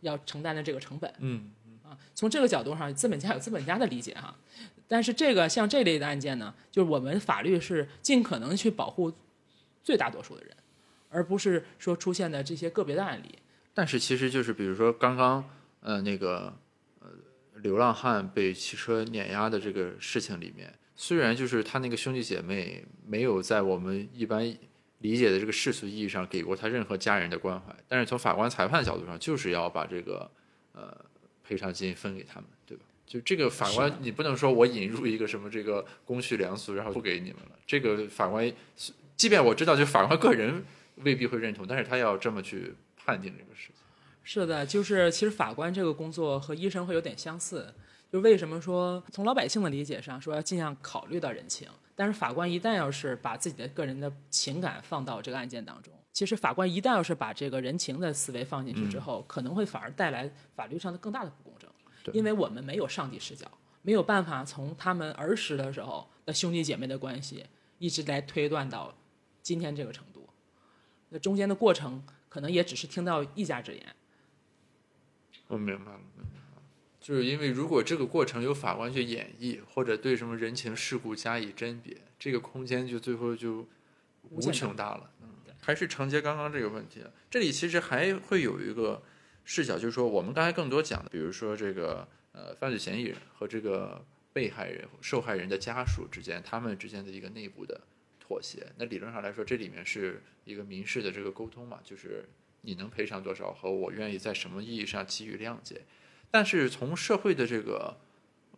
[0.03, 1.51] 要承担的这个成本，嗯
[1.83, 4.33] 啊，从这个角度上，资本家有资本家的理解哈，
[4.87, 9.13] 但是这个像这类的案件呢，就是我们法律是尽可能去保护
[9.83, 10.57] 最大多数的人，
[11.09, 13.41] 而不是说出现的这些个别的案例。
[13.75, 15.45] 但是其实就是比如说刚刚
[15.81, 16.57] 呃那个
[17.01, 17.09] 呃
[17.55, 24.57] 流浪汉被汽车碾压的这个事情里面，虽然就是他那个兄弟姐妹没有在我们一般。
[24.99, 30.31] 理解的这个世俗意义上给过他任何家人的关怀，但是从法官裁判角度上，就是要把这个
[30.73, 30.97] 呃
[31.45, 32.85] 赔偿金分给他们，对吧？
[33.07, 37.59] 就这个法官，你不能说我引入一个什么这个公序良俗，然后不给你们了。
[37.67, 38.53] 这个法官，
[39.17, 40.65] 即便我知道，就法官个人
[40.97, 43.77] 未必会认同，但是他要这么去判定这个事情。
[44.25, 47.73] 是的，就是其实法官这个工作和医生会有点相似。
[48.13, 61.69] 就为什么说从老百姓的理解上说要尽量考虑到人情，但是法官一旦要是把自己的个人的情感放到这个案件当中，其实法官一旦要是把这个人情的思维放进去之后，可能会反而带来法律上的更大的不公正，
[62.15, 63.51] 因为我们没有上帝视角，
[63.83, 67.45] 没有办法从他们儿时的时候的兄弟姐妹的关系
[67.79, 68.95] 一直来推断到
[69.43, 70.25] 今天这个程度，
[71.09, 73.85] 那中间的过程可能也只是听到一家之言。
[75.49, 76.01] 我明白了。
[77.09, 83.67] 就是因为如果这个过程由法官去演绎，或者对什么人情世故加以甄别，这个空间就最后就
[84.29, 85.11] 无穷大了。
[85.23, 89.03] 嗯，还是承接刚刚这个问题，这里其实还会有一个
[89.43, 97.81] 视角，就是说我们刚才更多讲的，比如说这个呃犯罪嫌疑人和这个被害人、受害人的家属之间，他们之间的一个内部的
[98.21, 98.67] 妥协。
[98.77, 102.29] 那理论上来说，这里面是一个民事的这个沟通嘛，就是
[102.61, 105.81] 你能赔偿多少和我愿意在什么意义上给予谅解。
[106.31, 107.97] 但是从社会的这个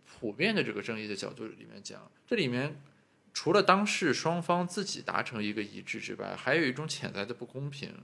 [0.04, 2.80] 普遍的这个正义的角度里面讲，这里面
[3.32, 7.94] 除了当事双方自己达成一个一致之外，还有一种潜在的不公平，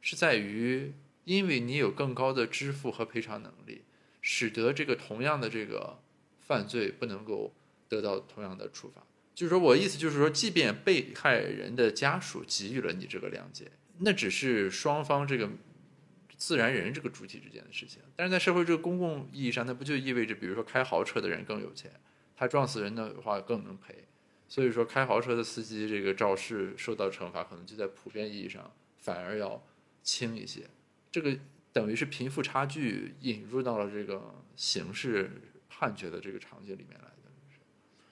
[0.00, 0.92] 是在于
[1.24, 3.82] 因为你有更高的支付和赔偿能力，
[4.20, 5.98] 使得这个同样的这个
[6.40, 7.54] 犯罪不能够
[7.88, 9.02] 得到同样的处罚。
[9.34, 15.48] 就是说我意思就是说，即便被害人的家属给予了你这个谅解，那只是双方这个。
[16.42, 21.88] 自然人这个主体之间的事情，但是在社会这个公共意义上，那不就意味着，比如说开豪车的人更有钱，
[22.36, 23.94] 他撞死人的话更能赔，
[24.48, 29.64] 所以说开豪车的司机这个肇事受到惩罚，可能就在普遍意义上反而要
[30.02, 30.68] 轻一些。
[31.12, 31.38] 这个
[31.72, 35.30] 等于是贫富差距引入到了这个刑事
[35.70, 37.30] 判决的这个场景里面来的，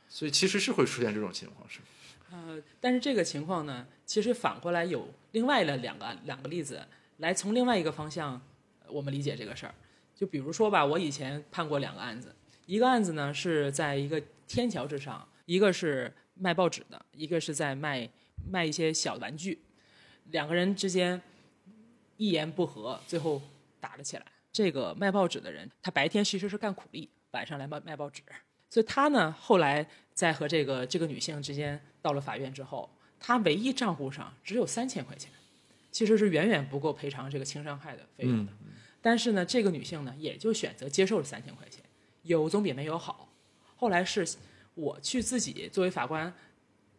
[0.08, 1.84] 所以其实是会出现这种情况，是吗？
[2.30, 6.86] 呃，但是这个情况呢，其实反过来有另外的两个两个例子。
[7.20, 8.40] 来从另外一个方向，
[8.88, 9.74] 我们理解这个事儿。
[10.14, 12.34] 就比如说吧，我以前判过两个案子，
[12.66, 18.08] 一个案子呢是在一个天桥之上，一个是卖报纸的，一个是在卖
[18.50, 19.58] 卖一些小玩具，
[20.30, 21.20] 两个人之间
[22.16, 23.40] 一言不合，最后
[23.80, 24.26] 打了起来。
[24.52, 28.22] 这个卖报纸的人，他白天其实是干苦力，晚上来卖卖报纸，
[28.68, 35.30] 所以他呢后来在和这个这个女性之间到了法院之后，他唯一账户上只有三千块钱。
[35.90, 38.52] 其实是远远不够赔偿这个轻伤害的费用的，
[39.02, 41.82] 但是呢，这个女性呢也就选择接受了三千块钱，
[42.22, 43.28] 有总比没有好。
[43.76, 44.28] 后来是
[44.74, 46.32] 我去自己作为法官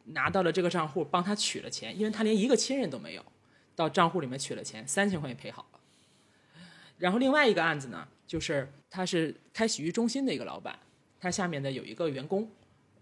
[0.06, 3.23] 拿到了这个账户，帮她取了钱，因为她连一个亲人都没有，
[3.75, 5.80] 到账户里面取了钱，三千块钱赔好了。
[6.97, 10.77] 然后另外一个案子呢，就是他是开洗浴中心的一个老板，
[11.19, 12.49] 他下面的有一个员工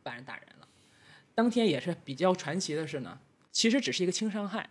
[0.03, 0.67] 把人打人了，
[1.33, 3.19] 当天也是比较传奇的是呢，
[3.51, 4.69] 其实只是一个轻伤害。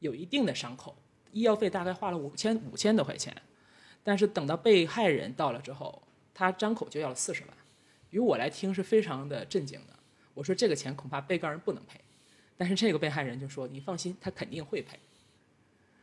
[0.00, 0.96] 有一定的伤口，
[1.32, 3.34] 医药费大概花了五千五千多块钱，
[4.02, 6.02] 但是等到被害人到了之后，
[6.34, 7.50] 他张口就要了四十万，
[8.10, 9.94] 于我来听是非常的震惊的。
[10.34, 12.00] 我说这个钱恐怕被告人不能赔，
[12.56, 14.98] 但是这个被害人就说你放心，他肯定会赔。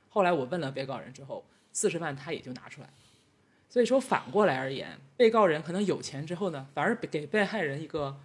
[0.09, 2.93] 后来我问了被告人之后，四十万他也就拿出来了。
[3.69, 8.15] 所以说反过来而言，被告人可能有钱之后呢，反而给被害人一个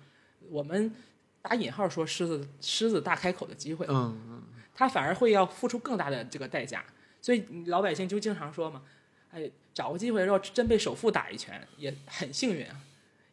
[0.50, 0.94] 我们
[1.40, 3.86] 打引号说狮子狮子大开口的机会。
[3.88, 4.42] 嗯嗯。
[4.82, 6.84] 他反而会要付出更大的这个代价，
[7.20, 8.82] 所以老百姓就经常说嘛，
[9.30, 12.80] 哎，找个机会要真被首富打一拳也很幸运啊，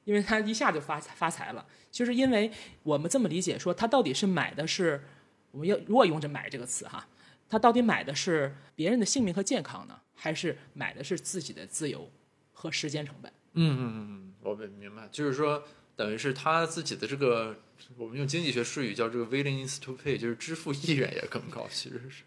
[0.04, 1.66] 因为他一下就发发财了。
[1.90, 2.52] 就是因为
[2.84, 5.04] 我们这么理解，说他到底是买的是，
[5.50, 7.08] 我们要如果用着“买”这个词哈，
[7.50, 12.12] 他到底买的是别人的性命和健康呢，还是买的是自己的自由
[12.54, 13.34] 和时间成本？
[13.54, 15.64] 嗯嗯嗯嗯，我明明白，就是说，
[16.00, 17.60] 等于是他自己的这个，
[17.98, 22.24] 我们用经济学术语叫这个 willingness to pay，就是支付意愿也更高，其实是。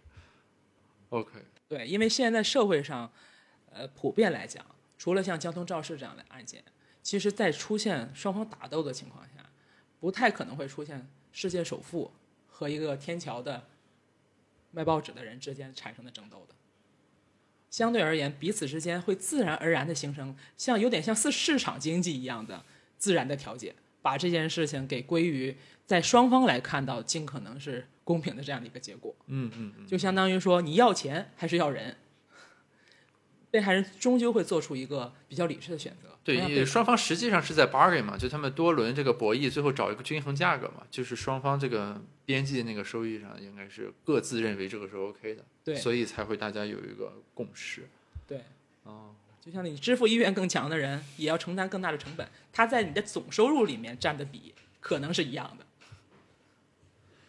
[1.09, 1.31] OK。
[1.69, 3.11] 对，因为现在社会上，
[3.71, 4.63] 呃，普遍来讲，
[4.99, 6.63] 除了像交通肇事这样的案件，
[7.03, 9.31] 其实，在出现双方打斗的情况下。
[9.99, 12.11] 不太可能会出现世界首富
[12.49, 13.69] 和一个天桥的
[14.73, 16.55] 卖报纸的人之间产生的争斗的。
[17.71, 22.65] 相对而言，彼此之间会自然而然的形成像有点像市市场经济一样的
[23.03, 29.13] 自然的调解，把这件事情给归于在双方来看到尽可能是公平的这样的一个结果。
[29.27, 31.97] 嗯嗯嗯，就相当于说你要钱还是要人。
[33.51, 36.17] 被害人终究会做出一个比较理智的选择。
[36.25, 47.89] 对，双方实际上是在 bargain 嘛，就他们多轮这个博弈，最后找一个均衡价格嘛，就是双方这个边际那个收益上应该是各自认为这个是 OK 的，对，所以才会大家有一个共识。
[48.27, 48.43] 对，
[48.85, 55.67] 哦，就像你支付意愿更强的人，也要承担更大的成本，他在你的总收入里面占的比可能是一样的。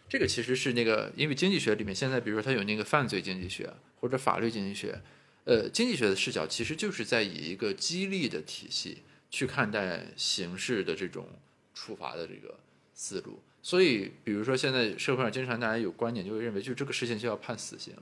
[0.08, 5.00] 这个其实是那个，因为经济学里面现在，比如说它有那个犯罪经济学或者法律经济学。
[5.42, 11.28] 呃，经济学的视角其实就是在以一个激励的体系去看待刑事的这种
[11.74, 12.58] 处罚的这个
[12.94, 13.42] 思路。
[13.60, 17.92] 所以，比如说现在社会上经常大家有观点，就会认为就这个事情就要判死刑。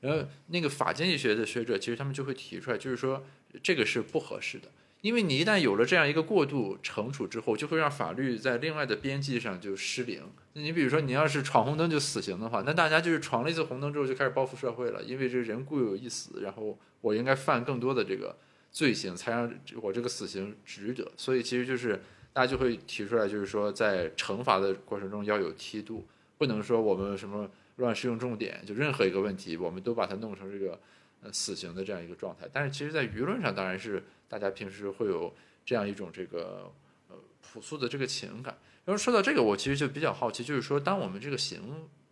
[0.00, 3.24] 然后，那个法经济学的学者其实他们就会提出来，就是说
[3.62, 4.68] 这个是不合适的。
[5.02, 10.22] 因为你一旦有了这样一个过度惩处之后，就会让法律在另外的边际上就失灵。
[10.52, 18.36] 那你比如说，你要是闯红灯就死刑的话，那大家就是闯了一次红灯之后就开始报复社会了，因为这人固有一死，然后我应该犯更多的这个
[18.70, 21.10] 罪行，才让我这个死刑值得。
[21.16, 22.02] 所以其实就是
[22.34, 30.78] 大家就会提出来，就是说在惩罚的过程中要有梯度，不能说我们什么乱适用重点，就任何一个问题我们都把它弄成这个
[31.22, 32.48] 呃死刑的这样一个状态。
[32.52, 34.02] 但是其实，在舆论上当然是。
[34.30, 36.72] 大家平时会有这样一种这个
[37.08, 38.56] 呃朴素的这个情感。
[38.84, 41.60] 然后说到这个，我其实就比较好奇，就是说，当我们这个刑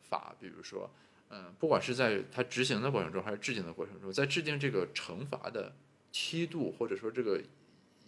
[0.03, 0.91] 法，比如说，
[1.31, 5.73] 嗯，不管是在它执行的过程中，还是制定的过程中，在制定这个惩罚的
[6.11, 7.41] 梯度或者说这个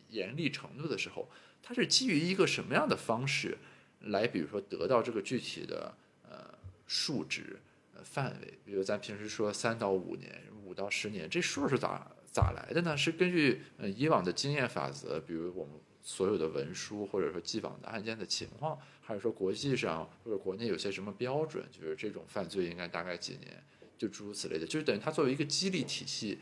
[0.08, 1.30] 严厉程度的时候，
[1.62, 3.56] 它是基于一个什么样的方式
[4.00, 5.94] 来，比如说得到这个具体的
[6.28, 6.52] 呃
[6.88, 7.60] 数值
[8.04, 8.58] 范围？
[8.64, 12.10] 比如咱平时说三到五年，五到十年，这数是咋？
[12.32, 12.96] 咋来的呢？
[12.96, 13.60] 是根据
[13.96, 23.60] 以往的经验法则，比如我们所有的文书或者说既往的案件的情况，还是说国际上或者国内有些什么标准，就是这种犯罪应该大概几年，
[23.98, 26.38] 就诸如此类的，就是等于它作为一个激励体系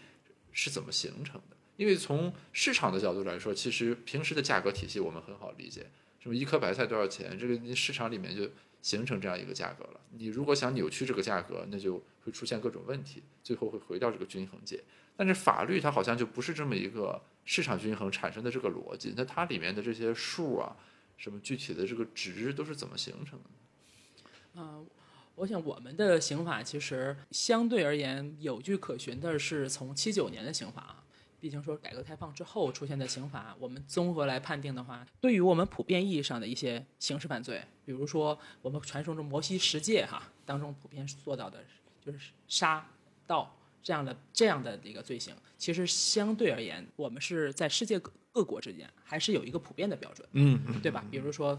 [0.52, 1.56] 是怎么形成的？
[1.78, 5.86] 因为从市场的角度来说，其实平时的价格体系我们很好理解，
[6.20, 8.50] 什么一颗白菜多少钱，这个市场里面就
[8.82, 10.00] 形成这样一个价格了。
[10.12, 14.82] 你如果想扭曲这个价格，那就会出现各种问题，最后会回到这个均衡界。
[15.16, 20.76] 但是法律它好像就不是这么一个市场均衡产生的这个逻辑，那它里面的这些数啊，
[21.16, 23.50] 什么具体的这个值都是怎么形成的？
[24.54, 24.86] 嗯，
[25.34, 31.02] 我想我们的刑法其实相对而言有据可循的是从七九年的刑法，
[31.40, 41.64] 毕竟说改革开放之后出现的刑法，我们综合来判定的话，对于我们普遍意义上的一些刑事犯罪，比如说我们传说中摩西十诫哈当中普遍做到的
[42.04, 42.86] 就是杀
[43.26, 43.54] 盗。
[43.80, 51.02] 这样的这样的一个罪行，其实相对而言，我们是在世界各各国之间还是有一个普遍的标准，嗯，对吧？
[51.10, 51.58] 比如说，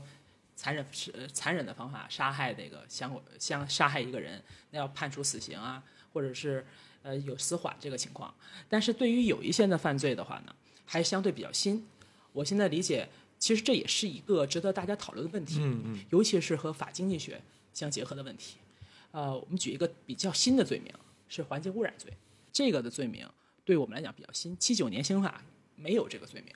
[0.55, 5.81] 残忍是残忍的方法杀害那个相相杀害一个人，那要判处死刑啊，
[6.13, 6.63] 或者是
[7.03, 8.33] 呃有死缓这个情况。
[8.67, 11.85] 但是对于有一些的犯罪的话呢，还相对比较新。
[12.33, 13.07] 我现在理解，
[13.37, 17.41] 其实这也是一个值得大家讨论的问题，嗯嗯，尤其是和法经济学
[17.73, 18.57] 相结合的问题。
[19.11, 20.93] 呃，我们举一个比较新的罪名。
[21.31, 22.11] 是环境污染罪，
[22.51, 23.23] 这个的罪名
[23.63, 25.43] 对我们来讲比较新，七九年刑法
[25.75, 26.51] 没有这个罪名，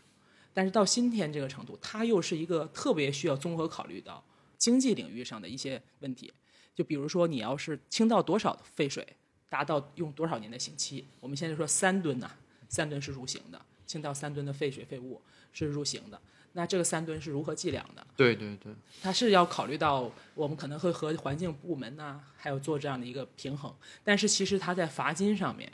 [0.52, 4.26] 但是到今天这个程度，它又是一个特别需要综合考虑到
[4.58, 6.34] 经济领域上的一些问题。
[6.74, 9.06] 就比如说，你要是倾倒多少废水，
[9.54, 11.06] 达到用多少年的刑期？
[11.20, 12.28] 我们现在说三吨呐，
[12.68, 16.20] 三吨是入刑的，倾倒三吨的废水废物是入刑的。
[16.54, 18.04] 那这个三吨是如何计量的？
[18.18, 23.72] 对对对，它是要考虑到我们可能会和环境部门呐，还有做这样的一个平衡。
[24.04, 25.72] 但是其实它在罚金上面，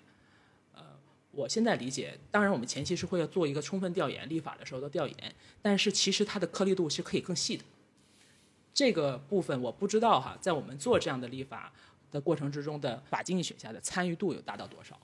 [0.73, 0.83] 呃，
[1.31, 5.35] 我现在理解，当然我们前期是会要做一个充分调研，立法的时候的调研。
[5.61, 7.63] 但是其实它的颗粒度是可以更细的。
[8.73, 11.73] 这个部分我不知道哈，在我们做这样的立法
[12.11, 14.99] 的过程之中的法经济学家的参与度有达到多少？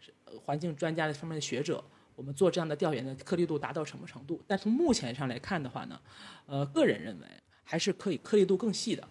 [0.00, 0.12] 是
[0.44, 1.82] 环境专家的方面的学者，
[2.16, 4.40] 我们做这样的调研的颗粒度达到什么程度？
[4.46, 6.00] 但从目前上来看的话呢，
[6.46, 7.26] 呃，个人认为
[7.62, 9.06] 还是可以颗粒度更细的。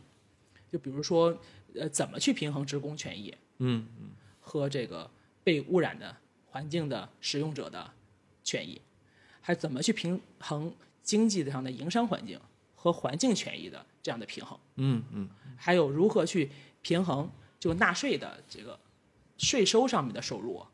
[0.71, 1.35] 就比如说，
[1.75, 3.35] 呃，怎么去平衡职工权益？
[3.57, 5.09] 嗯嗯，和这个
[5.43, 7.91] 被污染的环境的使用者的
[8.43, 8.81] 权益，
[9.41, 12.39] 还怎么去平衡经济上的营商环境
[12.75, 14.57] 和环境权益的这样的平衡？
[14.75, 16.49] 嗯嗯，还有如何去
[16.81, 18.79] 平衡就纳税的这个
[19.37, 20.65] 税收上面的收入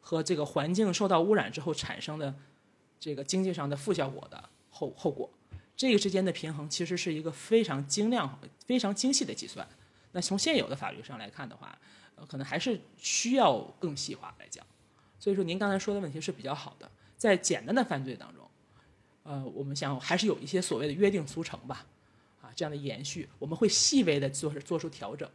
[0.00, 2.34] 和这个环境受到污染之后产生的
[3.00, 5.30] 这个经济上的负效果的后后果？
[5.76, 9.66] 这个之间的平衡其实是一个非常精量、非常精细的计算。
[10.12, 11.76] 那从现有的法律上来看的话，
[12.14, 14.64] 呃，可能还是需要更细化来讲。
[15.18, 16.88] 所以说，您刚才说的问题是比较好的。
[17.16, 18.48] 在简单的犯罪当中，
[19.24, 21.84] 呃，我们想还是有一些所谓的约定俗成吧，
[22.40, 25.28] 啊，这样的延续，我们会细微的做做出调整。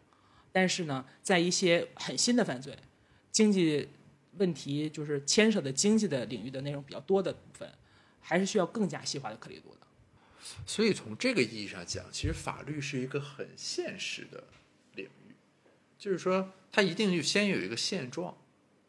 [0.52, 2.78] 但是呢，在一些很新的犯罪，
[3.32, 3.88] 经济
[4.38, 7.72] 问题就是牵涉的经济的领域的内容比较多的部分，
[8.20, 9.88] 还是需要更加细化的颗粒度的。
[10.66, 14.44] 所以从这个意义上讲，其实法律是一个很现实的
[14.96, 15.36] 领域，
[15.98, 18.36] 就是说它一定就先有一个现状，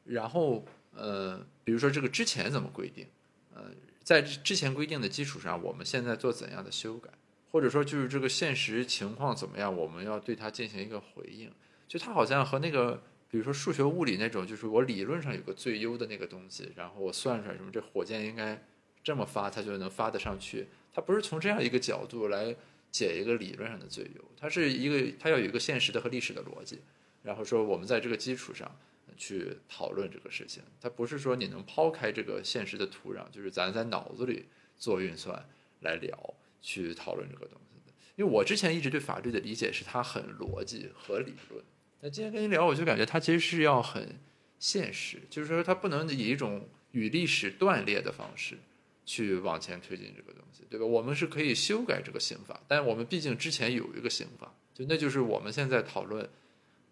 [0.05, 3.07] 然后呃，比如说这个之前怎么规定，
[3.53, 3.65] 呃，
[4.03, 7.11] 在之前规定的基础上，我们现在做怎样的修改，
[7.51, 11.51] 或者说就是这个现实情况怎么样，我们要对它进行一个回应。
[11.89, 18.63] 就它好像和那个，比如说数学、物理那种，就是我理论上有个最优的那个东西，然后我算出来什么，这火箭应该
[19.03, 20.69] 这么发，它就能发得上去。
[20.93, 22.55] 它不是从这样一个角度来
[22.91, 26.81] 解一个理论上的最优，它是一个它要有一个现实的和历史的逻辑，
[27.23, 28.71] 然后说我们在这个基础上
[29.17, 30.63] 去讨论这个事情。
[30.81, 35.45] 它不是说你能抛开这个现实的土壤，就是咱在脑子里做运算
[35.81, 37.93] 来聊去讨论这个东西的。
[38.17, 41.65] 因为我之前一直对法律的理解是它很逻辑和理论，
[42.01, 44.19] 那今天跟你聊，我就感觉它其实是要很
[44.59, 48.59] 现实，就是说它不能以一种与历史断裂的方式。
[49.07, 50.87] 去往前推进这个东西，对吧？
[50.87, 56.29] 我们是可以修改这个刑法，但我们毕竟之前有一个刑法，就那就是我们现在讨论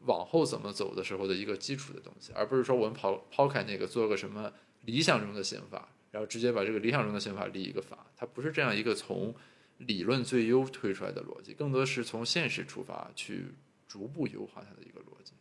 [0.00, 9.33] 往后怎么走的时候的一个基础的东西，而不是说我们抛抛开那个做个什么理想中的刑法，然后直接把这个理想中的刑法立一个法，它不是这样一个从
[9.79, 13.47] 理论最优推出来的逻辑，更多是从现实出发去
[13.87, 15.33] 逐步优化它的一个逻辑。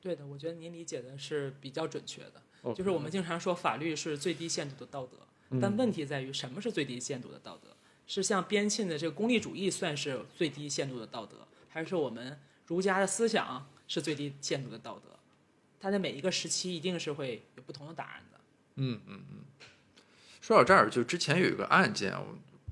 [0.00, 2.74] 对的，我觉得您理解的是比较准确的。
[2.74, 5.16] 就是我们经常说法律是最低限度的道德，
[5.60, 7.76] 但问题在于什么是最低限度的道德？
[8.06, 15.18] 是像边沁的这个功利主义算是最低限度的道德，还是我们儒家的思想是最低限度的道德？
[15.78, 18.40] 它在每一个时期一定是会有不同的答案的。
[18.76, 19.44] 嗯嗯嗯。
[20.40, 22.12] 说到这儿，就之前有一个案件，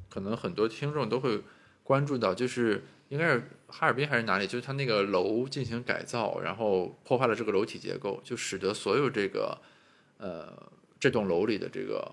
[0.08, 1.40] 可能很多听众都会
[1.82, 9.58] 关注到，就是应该是哈尔滨还是哪里，就是他那个楼进行改造，然后破坏了这个楼体结构，就使得所有这个。
[10.20, 10.52] 呃，
[10.98, 12.12] 这栋楼里的这个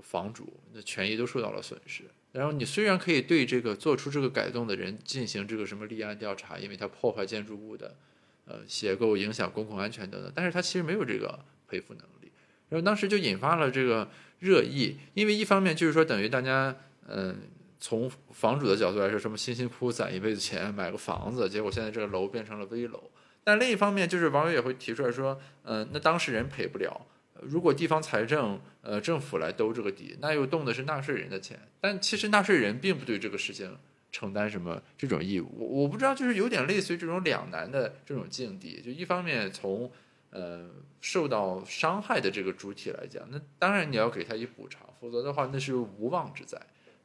[0.00, 2.04] 房主的权益都受到了损失。
[2.30, 7.96] 然后你虽然可以对这个做出这个改动的人进行这个什么立案调查，因为他破坏建筑物的
[8.44, 12.30] 呃结构，影响公共安全等等，但是他其实没有这个赔付能力。
[12.68, 14.08] 然后当时就引发了这个
[14.38, 16.76] 热议，因为一方面就是说等于大家
[17.10, 17.36] 嗯
[17.78, 23.10] 从房主的角度来说，什么辛辛苦苦攒一辈子钱买个房子，结果现在这个楼变成了危楼。
[23.42, 27.06] 但另一方面，就是网友也会提出来说，嗯，那当事人赔不了。
[27.40, 31.58] 如果地方财政，呃，政府来兜这个底，那又动的是纳税人的钱。
[31.80, 33.74] 但其实纳税人并不对这个事情
[34.12, 35.48] 承担什么这种义务。
[35.56, 38.82] 我我不知道，就是有点类似于这种两难的这种境地。
[38.82, 39.90] 就一方面从
[40.28, 40.68] 呃
[41.00, 46.60] 受到伤害的这个主体来讲，那当然你要给他一补偿，否则的话那是无妄之灾。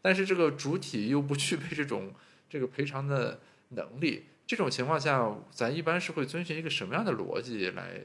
[0.05, 2.13] 但是这个主体又不具备这种
[2.47, 3.39] 这个赔偿的
[3.69, 4.25] 能力。
[4.45, 7.99] 这种情况下，咱一般是会遵循一个什么样的逻辑来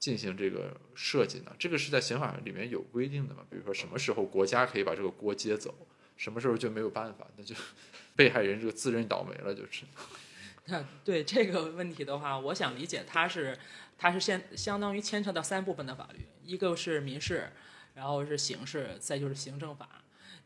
[0.00, 1.52] 进行这个设计呢？
[1.56, 3.42] 这个是在刑法里面有规定的嘛？
[3.48, 5.72] 比如说什么时候国家可以把这个锅接走，
[6.16, 7.54] 什么时候就没有办法，那就
[8.16, 9.84] 被害人这个自认倒霉了，就是。
[10.66, 13.56] 那对这个问题的话，我想理解，它是
[13.96, 17.52] 它是相相当于牵扯到三部分的法律，一个是民事，
[17.94, 20.00] 然后是刑事，再就是行政法。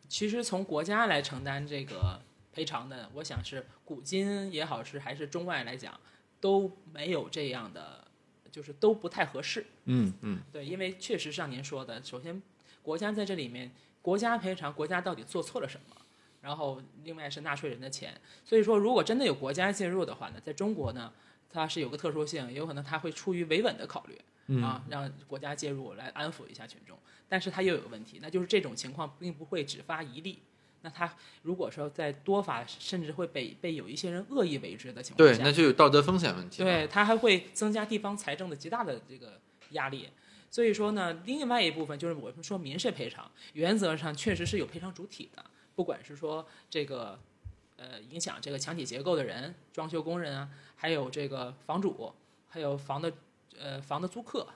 [0.08, 2.20] 其实从国家来承担这个。
[2.50, 5.94] 赔偿的，我想是古今也好，是还是中外来讲，
[6.40, 8.04] 都没有这样的，
[8.50, 9.64] 就是都不太合适。
[9.84, 12.42] 嗯嗯，对，因为确实像您说的，首先
[12.82, 13.70] 国家在这里面，
[14.02, 15.96] 国家赔偿，国家到底做错了什么？
[16.40, 21.12] 然后另外是纳税人的钱，所以说如果真的有国家介入的话呢，在中国呢，
[21.48, 26.98] 它是有个特殊性，有可能它会出于维稳的考虑，啊，让国家介入来安抚一下群众。
[27.28, 30.38] 但是它又有个问题，那就是这种情况并不会只发一例。
[30.82, 31.12] 那他
[31.42, 36.62] 如果说在多发，甚至会被被有一些人恶意为之的情况下，对，那就有道德风险问题。
[36.62, 40.08] 对他还会增加地方财政的极大的这个压力。
[40.50, 47.18] 所以说呢，另外一部分就是我们说民事赔偿，原则上确实是有赔偿主体的，不管是说这个
[47.76, 52.14] 呃影响这个墙体结构的人、装修工人啊，还有这个房主，
[52.48, 53.12] 还有房的
[53.58, 54.46] 呃房的租客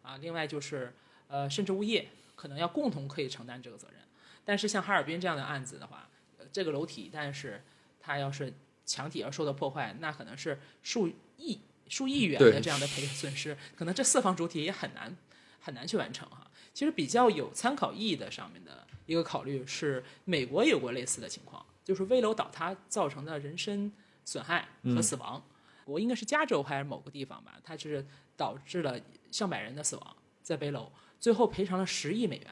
[0.00, 0.94] 啊，另外就是
[1.32, 2.06] 呃甚至物业
[2.36, 3.98] 可能要共同可以承担这个责任。
[4.44, 6.06] 但是像哈尔滨这样的案子的话，
[6.38, 7.64] 呃这个楼体但是
[7.98, 8.52] 它要是
[8.84, 11.58] 墙体要受到破坏，那可能是数亿
[11.88, 15.16] 数亿元的这样的赔损失，可能这四方主体也很难
[15.58, 16.50] 很难去完成哈。
[16.74, 23.92] 其实比较有参考意义的上面的一个考虑是，美国有过类似的情况，就是危楼倒塌造成的人身
[24.24, 25.42] 损害和死亡，
[25.84, 28.04] 我应该是加州还是某个地方吧，它就是
[28.36, 30.90] 导致了上百人的死亡在危楼，
[31.22, 32.48] 最后赔偿了十亿美元。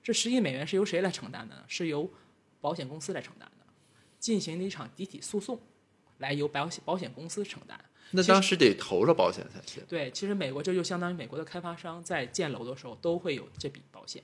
[0.00, 1.64] 这十亿美元是由谁来承担的呢？
[1.66, 2.08] 是由
[2.60, 3.66] 保险公司来承担的，
[4.20, 5.60] 进行了一场集体诉讼，
[6.18, 7.78] 来由保险保险公司承担。
[8.12, 9.82] 那当时得投了保险才行。
[9.88, 14.22] 对，其实美国这就相当于美国的开发商在建楼的时候都会有这笔保险，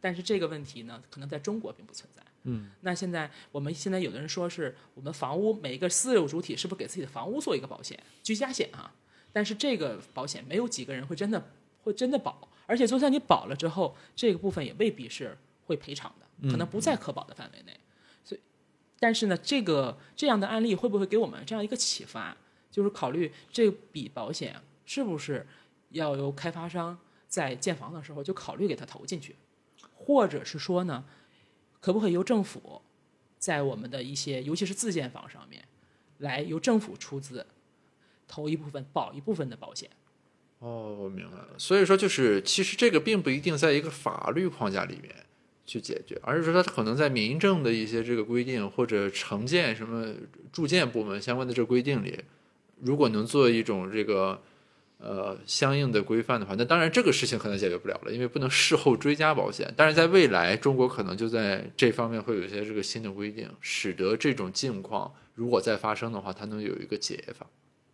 [0.00, 2.22] 但是这个问题呢，可能在中国并不存在。
[2.44, 8.92] 嗯，那现在我们现在有的人说是我们房屋每一个私有主体是不是给自己的房屋做一个保险，居家险啊？
[9.32, 11.52] 但是这个保险没有几个人会真的
[11.82, 17.80] 会真的保，而且就算你保了之后，这个部分也未必是会赔偿的，可能不在可保的范围内。
[18.24, 18.40] 所以，
[18.98, 22.34] 但是呢，这个这样的案例会不会给我们这样一个启发？
[22.70, 25.46] 就是考虑这笔保险是不是
[25.90, 26.98] 要由开发商
[27.28, 29.36] 在建房的时候就考虑给他投进去，
[29.94, 31.04] 或者是说呢，
[31.78, 32.80] 可不可以由政府
[33.38, 35.62] 在我们的一些尤其是自建房上面，
[36.16, 37.46] 来由政府出资
[38.26, 39.90] 投一部分保一部分的保险？
[40.62, 41.48] 哦，我明白了。
[41.58, 45.12] 所以说，就是其实这个并不一定在一个法律框架里面
[45.66, 50.14] 去解决，而是说它可能在民政的一些这个规定或者城建什么
[50.52, 52.16] 住建部门相关的这个规定里，
[52.80, 54.40] 如果能做一种这个
[54.98, 59.74] 呃相应的规范的话，那当然这个事情可能解决不了了，因为不能事后追加保险。
[59.76, 67.48] 但是在未来，中国可能就在这方面会有一些这个新的规定，使得这种境况如果再发生的话，它能有一个解法。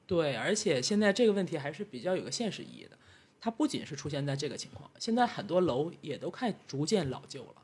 [0.08, 2.98] 对，而且现在这个问题还是比较有个现实意义的。
[3.40, 7.62] 它不仅是出现在这个情况，现在很多楼也都开始逐渐老旧了，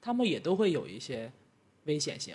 [0.00, 1.30] 他们也都会有一些
[1.84, 2.34] 危险性。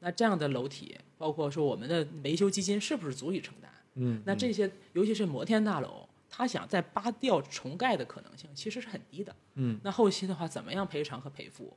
[0.00, 3.70] 那这样的楼体，包括说我们的维修基金是不是足以承担？
[3.96, 9.34] 嗯，那这些，尤其是摩天大楼，它想再扒掉重盖的可能性其实是很低的。
[9.56, 11.76] 嗯，那后期的话，怎么样赔偿和赔付？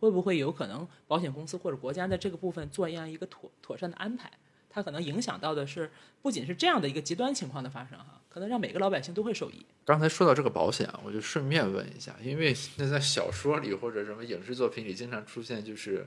[0.00, 4.32] 会不会有可能保险公司或者国家在这个部分做一样一个妥妥善的安排？
[4.70, 5.90] 它可能影响到的是，
[6.22, 9.66] 不仅是这样的一个极端情况的发生哈，可能让每个老百姓都会受益。
[9.84, 16.06] 刚才说到这个保险，我就顺便问一下，因为那在小说里或者什么影视作品里经常出现，就是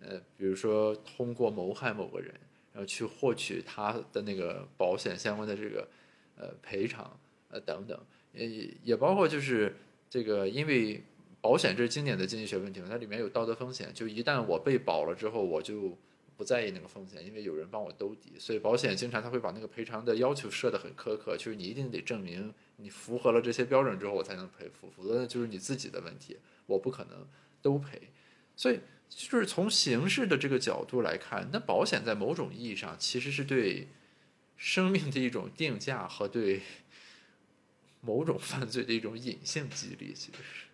[0.00, 2.32] 呃，比如说通过谋害某个人，
[2.72, 5.88] 然后去获取他的那个保险相关的这个
[6.36, 7.18] 呃赔偿
[7.50, 7.98] 呃等等，
[8.32, 9.74] 也也包括就是
[10.08, 11.02] 这个因为
[11.40, 15.96] 保险这是经典的经济学问题嘛，它里面有道德风险，就一旦我被保了之后，我就
[16.36, 27.26] 不在意那个风险，因为有人帮我兜底，所以保险经常他会把那个赔偿的要求设得很苛刻，就是你一定得证明你符合了这些标准之后，我才能赔付，否则那就是你自己的问题，我不可能
[27.62, 28.10] 都赔。
[28.54, 33.88] 所以就是从刑事的这个角度来看，那保险在某种意义上其实是对
[34.56, 36.62] 生命的一种定价和对
[38.00, 40.66] 某种犯罪的一种隐性激励，其实是。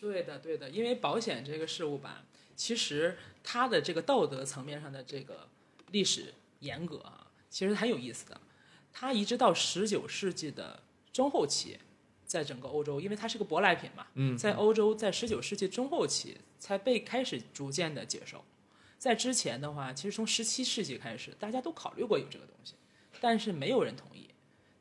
[0.00, 2.24] 对的，对的，因为保险这个事物吧，
[2.60, 5.48] 其实他的这个道德层面上的这个
[5.92, 8.38] 历史严格啊，其实很有意思的。
[8.92, 11.78] 他一直到十九世纪的中后期，
[12.26, 18.44] 在整个欧洲，因为它是个舶来品嘛，嗯在欧洲在十九世纪中后期才被开始逐渐的接受。
[18.98, 22.74] 在之前的话，其实从十七世纪开始，大家都考虑过有这个东西，
[23.22, 24.28] 但是没有人同意，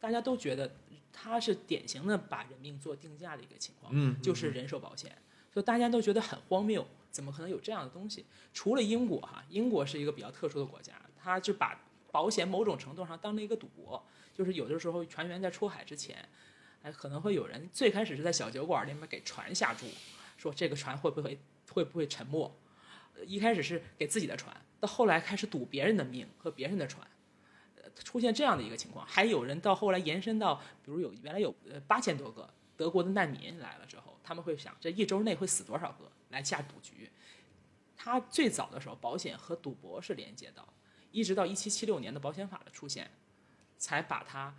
[0.02, 0.70] 大家都觉得
[1.14, 5.18] 它是典型的把人命做定价的一个情况，嗯就是人寿保险，
[5.54, 8.26] 所以大家都觉得很荒谬，怎么可能有这样的东西？
[8.53, 11.80] 除了英国哈，英国是一个比较特殊的国家，它就把
[12.12, 14.03] 保险某种程度上当了一个赌博，
[14.34, 16.28] 就是有的时候船员在出海之前，
[16.82, 19.86] 哎，可能会有人最开始是在小酒馆里面给船下注，
[20.38, 21.39] 说这个船会不会
[21.72, 22.51] 会不会沉没，
[23.26, 27.05] 一开始是给自己的船，到后来开始赌别人的命和别人的船。
[27.82, 37.10] 呃出现这样的一个情况，还有人到后来延伸到，比如有原来有呃八千多个德国的难民来了之后，他们会想这一周内会死多少个来下赌局。
[37.96, 40.74] 他最早的时候，保险和赌博是连接到的，
[41.12, 43.12] 一直到一七七六年的保险法的出现，
[43.78, 44.56] 才把它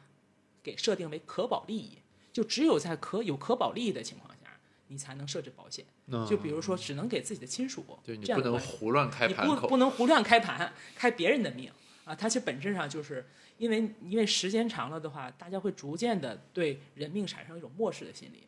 [0.63, 1.99] 给设定为可保利益。
[2.33, 5.85] 就只有在可有可保利益的情况下，你才能设置保险。
[6.29, 9.55] 就比如说，只能给自己的亲属对你不能胡乱开盘你。
[9.55, 11.73] 不不能胡乱开盘，开别人的命
[12.05, 13.27] 啊，它其实本质上就是
[13.59, 18.45] 因为因为时间长了的话，大家会逐渐的对人命产生一种漠视的心理。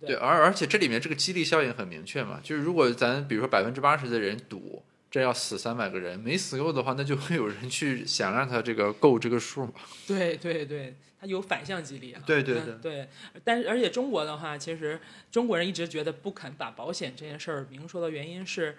[0.00, 9.72] 对对，而而且这里面这个激励效应很明确嘛，就是如果咱比如说百分之八十的人赌这要死三百个人，没死够的话，那就会有人去想让他这个够这个数嘛。
[10.06, 12.22] 对 对对，它有反向激励啊。
[12.26, 13.08] 对对嗯对，
[13.42, 18.76] 但是而且中国的话，其实中国人一直觉得不肯把保险这件事儿明说的原因是，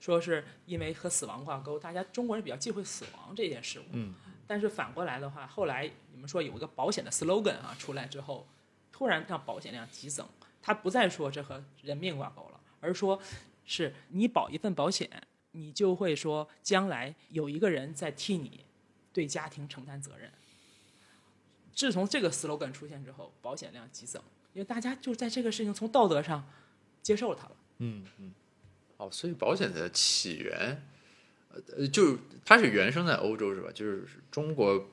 [0.00, 3.84] 说是因为和死亡挂钩，大家中国人比较忌讳死亡这件事物。
[3.92, 4.14] 嗯。
[4.46, 8.46] 但是反过来的话，后来你们说有一个保险的 slogan 啊出来之后，
[8.92, 10.26] 突然让保险量激增，
[10.66, 13.20] 它不再说这和人命挂钩了，而说
[13.66, 15.10] 是你保一份保险，
[15.50, 18.64] 你就会说将来有一个人在替你
[19.12, 20.32] 对家庭承担责任。
[21.74, 24.22] 自从这个 slogan 出现之后，保险量激增，
[24.54, 26.48] 因为大家就在这个事情从道德上
[27.02, 27.56] 接受它了。
[27.80, 28.32] 嗯嗯。
[28.96, 30.82] 哦，所以保险的起源，
[31.76, 33.70] 呃，就它是原生在欧洲是吧？
[33.74, 34.88] 就是中国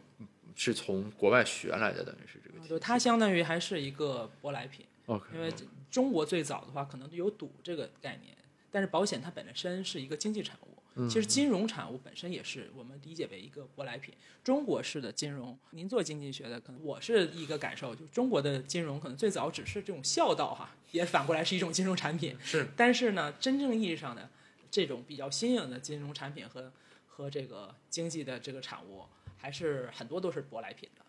[0.53, 2.67] 是从国外学来的，等于是这个。
[2.67, 4.85] 就它相当于还是一个舶来品
[5.33, 5.51] 因为
[5.89, 8.35] 中国最早的话可能就有赌这个概念，
[8.69, 10.67] 但是保险它本身是一个经济产物。
[11.07, 14.13] 其实金融产物本身也是我们理解为一个舶来品。
[14.43, 22.37] 中国式的金融，您做经济学的，可能我是一个感受，就中国的金融可能最早只是这种孝道哈，也反过来是一种金融产品。
[22.43, 24.29] 是，但是呢，真正意义上的
[24.69, 26.69] 这种比较新颖的金融产品和
[27.07, 29.03] 和这个经济的这个产物，
[29.37, 31.05] 还是很多都是舶来品的。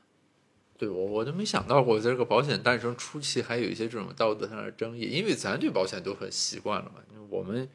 [0.82, 7.00] 对我我都没想到过，在这个保险诞生初期还有一些这种道德上的争议，因为咱对保险都很习惯了嘛。
[7.30, 7.68] 我们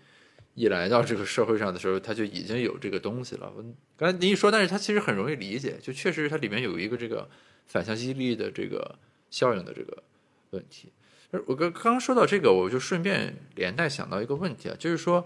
[0.55, 3.49] 一来到这个社会上的时候，它就已经有这个东西了。
[3.55, 3.63] 我
[3.95, 7.29] 刚才您一说，但是它其实很容易理解，就确实它里面有一个这个
[7.65, 8.99] 反向激励的这个
[9.29, 10.03] 效应的这个
[10.49, 10.91] 问题。
[11.45, 15.25] 我刚刚说到这个，我就顺便连带想到一个问题啊，就是说，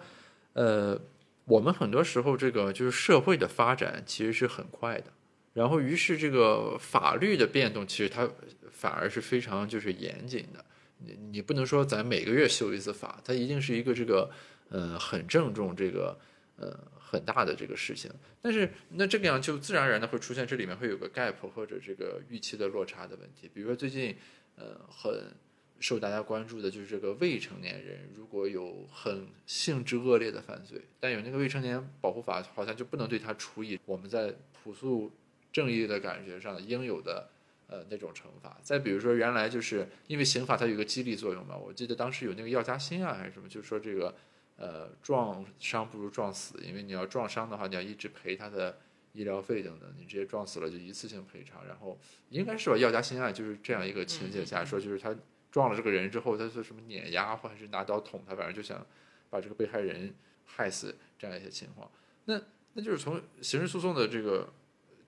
[0.54, 1.02] 呃，
[1.46, 5.06] 我们很多时候这个就是社会的发展其实是很快的。
[5.54, 8.30] 然后，于是这个法律的变动，其实它
[8.72, 10.64] 反而是非常就是严谨的。
[11.00, 14.32] 你你不能说咱每个月修一次法，它一定是一个这个
[14.70, 16.18] 呃很郑重这个
[16.56, 18.10] 呃很大的这个事情。
[18.42, 23.50] 但是那这个样就自然而然的会出现这里面会有个 gap 或者这个预期的落差的问题。
[23.54, 24.16] 比如说最近
[24.56, 25.36] 呃很
[25.82, 34.34] 受大家关注的就是这个未成年人如果有很性质恶劣的犯罪，但有那个未成年保护法好像就不能对他处以我们在
[34.64, 35.12] 朴素。
[35.52, 37.30] 正义的感觉上应有的
[37.68, 38.58] 呃那种惩罚。
[38.64, 44.16] 再比如说，原来就是因为刑法它有一个激励作用嘛，我记得当时有那个药家鑫啊还是什么，就是说这个
[44.58, 48.78] 呃撞伤不如撞死，因为你要撞伤的话，你要一直赔他的
[49.14, 51.66] 医疗费等等，你直接撞死了就一次性赔偿。
[51.68, 52.00] 然后
[52.30, 55.16] 应该是吧，药家鑫案就是这样一个情节下说，就是他
[55.52, 58.86] 撞了这个人之后，他说什么碾压或者是拿刀捅他，反正就想
[59.30, 60.14] 把这个被害人
[60.46, 61.92] 害死这样一些情况。
[62.26, 62.42] 那
[62.74, 64.54] 那就是从刑事诉讼的这个。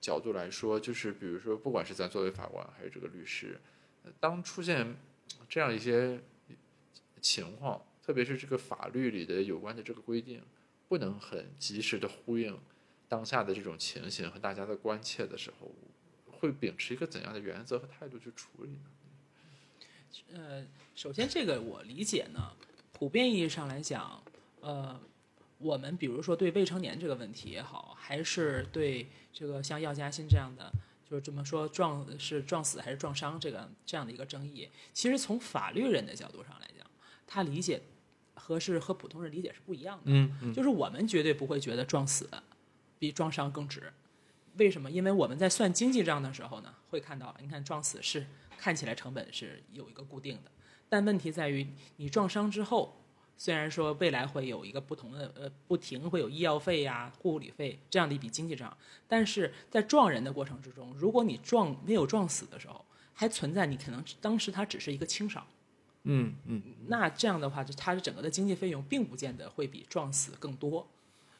[0.04, 3.58] 角度来说，就是比如说，不管是咱作为法官还是这个律师，
[4.20, 4.94] 当出现
[5.48, 6.20] 这样一些
[7.22, 10.42] 情况，特别是这个法律里的有关的这个规定
[10.88, 12.54] 不能很及时的呼应
[13.08, 15.74] 当下的这种情形和大家的关切的时候，
[16.30, 18.90] 会秉持一个怎样的原则和态度去处理呢？
[20.34, 22.52] 呃，首先这个我理解呢，
[22.92, 24.22] 普遍意义上来讲，
[24.60, 25.00] 呃。
[25.58, 30.70] 我们比如说对未成年这个问题也好，还是对这个像药家鑫这样的，
[31.08, 36.86] 就是怎么说撞是撞死还是撞伤这个这样的一个争议，其实从法律人的角度上来讲，
[37.26, 37.80] 他理解
[38.34, 40.02] 和是和普通人理解是不一样的。
[40.06, 42.28] 嗯，嗯就是我们绝对不会觉得撞死
[42.98, 43.92] 比撞伤更值。
[44.56, 44.90] 为什么？
[44.90, 48.26] 因为我们在算经济账的时候呢，会看到，你看撞死是
[48.58, 50.50] 看起来成本是有一个固定的，
[50.88, 53.00] 但问题在于你撞伤之后。
[53.36, 58.74] 虽然说未来会有一个不同的呃，不停会有医药费呀、护理费这样的一笔经济账，
[59.08, 65.44] 但是在撞人的过程之中，如果你撞没有撞死的时候，还存在你可能当时他只是一个轻伤，
[66.04, 70.86] 嗯嗯，那这样的话，就他的整个的经济费用并不见得会比撞死更多，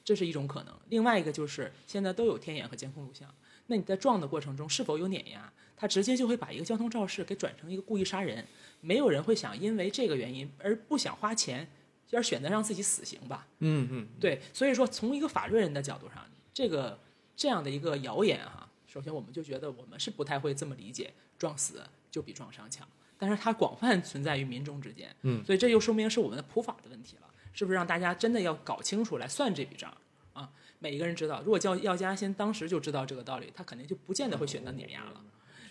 [0.04, 0.74] 这是一种可能。
[0.88, 3.32] 另外一个就是现在都有天眼和监控录像，
[3.68, 8.44] 那你在撞的过程中是否有碾压，他直接就会把一个交通肇事给转成一个故意杀人，
[8.80, 11.68] 没有人会想因为这个原因而不想花钱。
[12.14, 16.98] 要选择让自己死刑吧，嗯嗯，对，所以说从一个法律人的角度上，这个
[17.36, 22.86] 这样的一个谣言哈，首先我们就觉得我们是不太会这么理解，撞死就比撞伤强，
[23.18, 29.92] 但是它广泛存在于民众之间，嗯，所以这就说明是我们的普法的问题了，是不是让大家真的要搞清楚来算这笔账
[30.32, 30.48] 啊？
[30.78, 35.20] 每一个人知道，如果叫药家鑫当时就知道这个道理，他肯定就不见得会选择碾压了。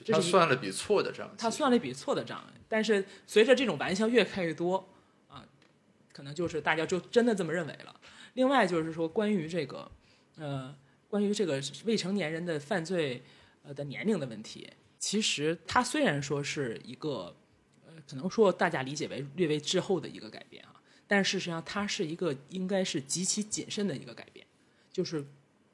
[0.07, 4.89] 他算了笔错的账，他算了一笔错的账，但是随着这种玩笑越开越多。
[6.13, 7.99] 可能就是大家就真的这么认为了。
[8.35, 9.91] 另外就是说，关于这个，
[10.37, 10.73] 呃，
[11.09, 13.21] 关于这个未成年人的犯罪
[13.63, 17.35] 呃的年龄的问题，其实它虽然说是一个
[17.85, 24.45] 呃，可能说大家理解为略微滞后的一个改变啊，但事实上它是一个应该是极其谨慎的一个改变，
[24.91, 25.25] 就是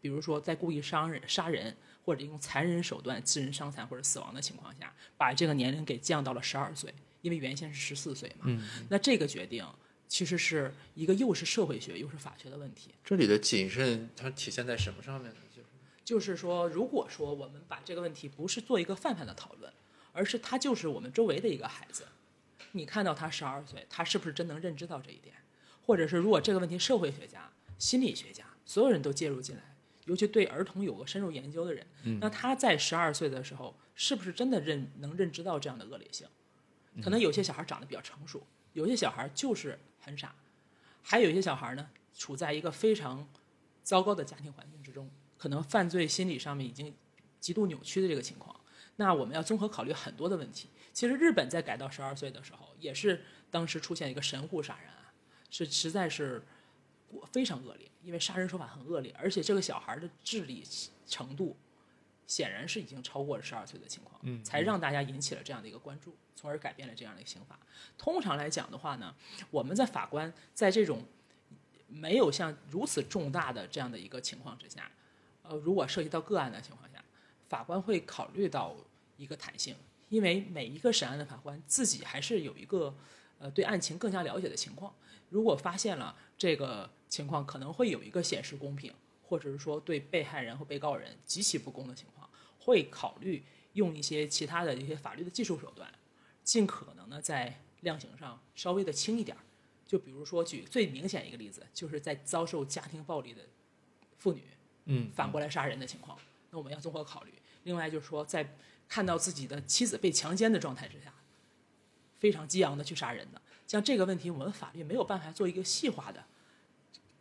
[0.01, 8.45] 比如说在故意伤人、杀人或者用残忍手段致人伤残或者死亡的情况下，把这个年龄给降到了十二岁，因为原先是十四岁嘛。
[8.45, 9.65] 嗯，那这个决定
[10.09, 12.89] 其实是一个又是社会学又是法学的问题。
[13.05, 15.39] 这里的谨慎它体现在什么上面呢？
[15.55, 15.69] 就是
[16.03, 19.71] 就是说，如果说我们把这个问题不是做一个泛泛的讨论，
[20.11, 22.07] 而是他就是我们周围的一个孩子，
[22.71, 25.35] 你看到他十二岁，他是不是真能认知到这一点？
[25.85, 31.85] 或者是如果这个问题社会学家、心理学家所有人都介入进来，尤其对儿童有个深入研究的人，
[32.19, 36.27] 那他在十二岁的时候，是不是真的认能认知到这样的恶劣性？
[37.03, 40.33] 可能有些小孩长得比较成熟，有些小孩就是很傻，
[41.01, 43.27] 还有一些小孩呢，处在一个非常
[43.83, 46.93] 糟糕的家庭环境之中，可能犯罪心理上面已经
[47.39, 48.55] 极度扭曲的这个情况。
[48.95, 50.67] 那我们要综合考虑很多的问题。
[50.91, 55.05] 其实日本在改到十二岁的时候，也是当时出现一个神户杀人案，
[55.49, 56.43] 是实在是
[57.31, 60.63] 非常恶劣，因为杀人手法很恶劣，而且这个小孩的智力
[61.07, 61.55] 程度
[62.29, 67.59] 显然是已经超过了十二岁的情况，嗯才让大家引起了这样的一个关注，从而改变了这样的一个刑法。
[67.97, 69.15] 通常来讲的话呢，
[69.49, 71.03] 我们在法官在这种
[71.87, 74.91] 没有像如此重大的这样的一个情况之下，
[75.41, 77.03] 呃，如果涉及到个案的情况下，
[77.47, 78.75] 法官会考虑到
[79.17, 79.75] 一个弹性，
[80.09, 82.95] 因为每一个审案的法官自己还是有一个
[83.39, 84.93] 呃对案情更加了解的情况。
[85.29, 92.18] 如果发现了这个情况可能会有一个显示公平，或者是说对被害人和被告人极其不公的情况，
[92.59, 93.43] 会考虑
[93.73, 95.91] 用一些其他的一些法律的技术手段，
[96.43, 99.41] 尽可能的在量刑上稍微的轻一点儿。
[99.87, 103.41] 就比如说举最明显一个例子，就是在遭受家庭暴力的
[104.17, 104.43] 妇女，
[104.85, 106.15] 嗯反过来杀人的情况，
[106.51, 107.33] 那我们要综合考虑。
[107.63, 108.55] 另外就是说，在
[108.87, 111.13] 看到自己的妻子被强奸的状态之下，
[112.19, 116.23] 非常激昂的去杀人的，像这个问题，我们法律没有办法做一个细化的，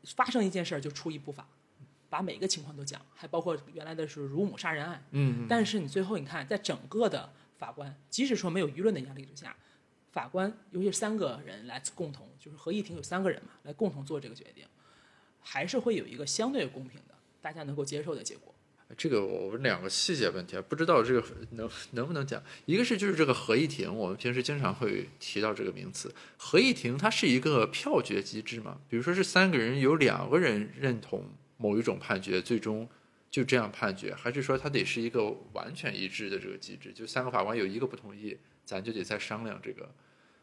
[0.05, 1.49] 发生一件事儿就出一部法，
[2.11, 9.56] 把每个情况都讲，还包括原来的是乳母杀人案，嗯但是你最后你看，在整个的法官，即使说没有舆论的压力之下，
[10.11, 14.64] 法官尤其是三个人来共同，就是合议庭有三个人嘛，来共同做这个决定，
[15.40, 18.54] 还是会有一个相对公平的、大家能够接受的结果。
[18.96, 22.42] 这个我们两个细节问题啊，不知道这个能能不能讲。
[22.64, 26.11] 一个是就是这个合议庭，我们平时经常会提到这个名词。
[26.38, 28.80] 合议庭它是一个票决机制嘛？
[28.88, 31.22] 比如说是三个人有两个人认同
[31.59, 32.88] 某一种判决，最终
[33.30, 36.92] 就这样判决，还是说它得是一个完全一致的这个机制？
[36.92, 39.94] 就三个法官有一个不同意，咱就得再商量这个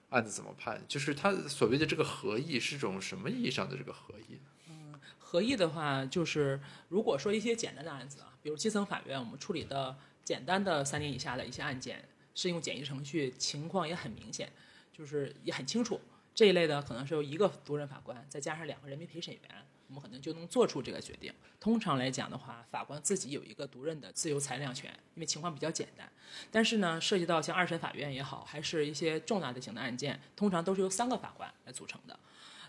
[0.09, 0.79] 案子怎么判。
[0.87, 4.39] 就是他所谓的这个合议是种什么意义上的这个合议？
[4.69, 14.51] 嗯合议的话，就是如果说一些简单的案子啊，比如基层法院我们处理的简单的三年以下的一些案件，适用简易程序，情况也很明显，
[14.93, 15.99] 就是也很清楚。
[16.33, 19.41] 这一类的可能是由一个独任法官再加上两个人民陪审员，
[19.87, 21.33] 我们可能就能做出这个决定。
[21.59, 26.09] 通常来讲的话，法官自己有一个独任的自由裁量权，因为情况比较简单。
[26.51, 32.19] 但是呢，涉及到像二审法院也好，还是一些重大的型的案件，通常都是由三个法官来组成的。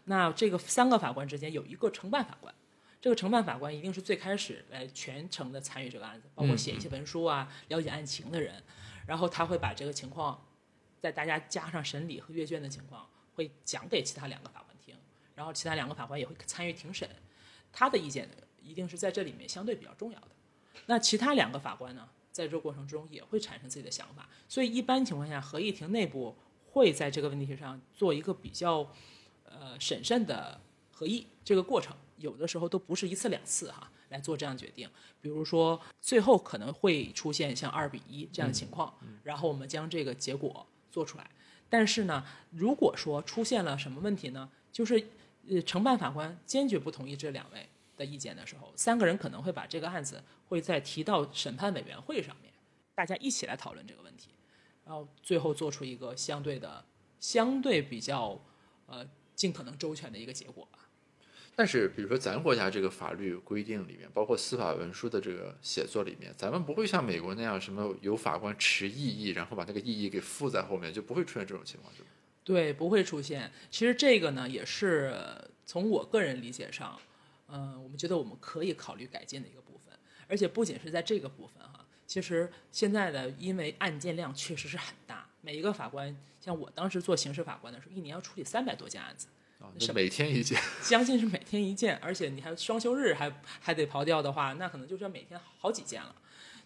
[0.05, 2.55] 那这个三个法官之间有一个承办法官，
[3.01, 8.63] 这个承办法官一定是最开始来全程的参与这个案子，包括写一些文书啊、了解案情的人，
[9.07, 10.47] 然后他会把这个情况，
[11.01, 14.66] 在大家加上审理和阅卷的情况，会讲给其他两个法官，
[15.37, 17.09] 然后其他两个法官也会参与庭审，
[17.71, 18.29] 他的意见
[18.61, 20.31] 一定是在这里面相对比较重要的。
[20.87, 26.35] 那其他两个法官呢，在这个过程中也会产生自己的想法，所以一般情况下，合议庭内部
[26.73, 28.93] 会在这个问题上做一个比较。
[29.49, 30.61] 呃，审慎的
[30.91, 34.91] 合议这个过程，有的时候都不是一次两次哈来做这样决定。
[35.21, 41.31] 比如说，最后可能会出现像二比一这样的情况，然后我们将这个结果做出来。
[41.71, 44.51] 但是呢，如果说出现了什么问题呢？
[44.73, 45.09] 就是
[45.49, 52.53] 呃，承办法官坚决不同意这两位的意见的时候，三个人可能会把这个案子会再提到审判委员会上面，
[52.95, 54.31] 大家一起来讨论这个问题，
[54.85, 56.85] 然后最后做出一个相对的、
[57.21, 58.41] 相对比较
[58.87, 59.07] 呃。
[59.37, 60.79] 尽可能周全的一个结果吧。
[61.55, 72.11] 但是，比如说咱国家这个法律规定里面，包括司法文书的这个写作里面，咱们不会像美国那样，什么有法官持异议，然后把那个异议给附在后面，就不会出现这种情况，对吧？
[72.47, 73.51] 对，不会出现。
[73.73, 75.13] 其实这个呢，也是
[75.65, 76.97] 从我个人理解上，
[77.49, 79.93] 嗯、我们觉得我们可以考虑改进的一个部分。
[80.29, 89.27] 而且不仅是在这个部分哈，其实现在的因为案件量确实是很大，每一个法官，像我当时做刑事法官的时候，一年要处理三百多件案子，
[89.59, 90.57] 啊，那每天一件，
[90.89, 96.15] 将近是每天一件，而且你还双休日还还得刨掉的话，那可能就是要每天好几件了。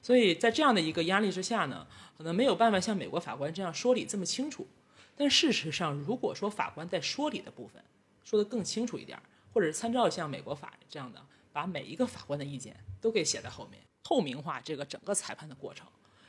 [0.03, 1.87] 所以在这样的一个压力之下呢，
[2.19, 4.67] 可能没有办法像美国法官这样说理这么清楚。
[5.21, 7.85] 但事实上，如果说法官在说理的部分
[8.25, 9.21] 说得更清楚一点，
[9.53, 15.87] 或者是参照像美国法这样的，把每一个法官的意见都给写在后面，透明化这个整个裁判的过程，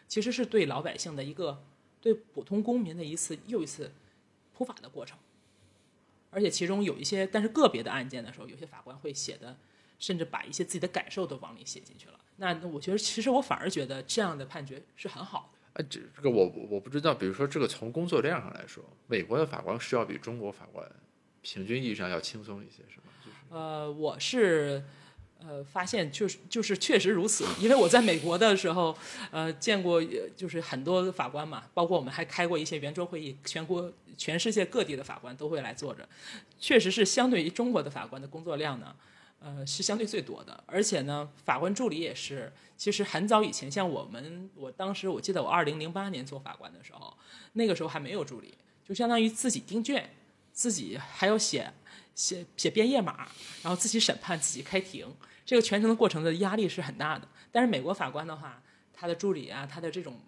[0.09, 1.63] 其实是对老百姓的一个
[2.01, 3.93] 对普通公民的一次又一次
[4.53, 5.17] 普法的过程。
[6.29, 9.57] 而且其中有一些，但是个别的案件的时候，有些法官会写的，
[9.99, 12.19] 甚至把一些自己的感受都往里写进去了。
[12.35, 15.60] 那我觉得，其实我反而觉得这样的判决是很好的。
[15.73, 17.13] 啊，这这个我我不知道。
[17.13, 20.85] 比如说，这个从工作量上来说，美国的法官是要比中国法官
[21.41, 23.03] 平均意义上要轻松一些，是吗？
[23.23, 24.83] 就是呃，我是
[25.39, 28.97] 呃发现就是就是确实如此，因为我在美国的时候，
[29.31, 30.03] 呃见过
[30.35, 36.07] 就是很多法官嘛，包括我们还开过一些圆桌会议，全国全世界各地的法官都会来坐着，
[36.59, 38.93] 确实是相对于中国的法官的工作量呢。
[39.43, 42.53] 呃，是相对最多的，而且呢，法官助理也是。
[42.77, 47.15] 其实很早以前，像我们，我当时我记得我二零零八年做法官的时候，
[47.53, 48.55] 那个时候还没有助理，
[48.87, 50.09] 就相当于自己订卷，
[50.51, 51.71] 自己还要写
[52.15, 53.27] 写写编页码，
[53.61, 55.07] 然后自己审判，自己开庭，
[55.45, 57.27] 这个全程的过程的压力是很大的。
[57.51, 58.61] 但是美国法官的话，
[58.93, 60.19] 他的助理啊，他的这种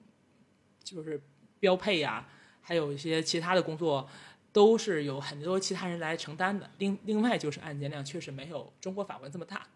[0.84, 1.20] 就是
[1.60, 2.28] 标配呀，
[2.62, 4.08] 还有一些其他的工作。
[4.54, 6.70] 都是有很多其他人来承担的。
[6.78, 9.68] 另另外就是案件量确实没有中国法官这么大。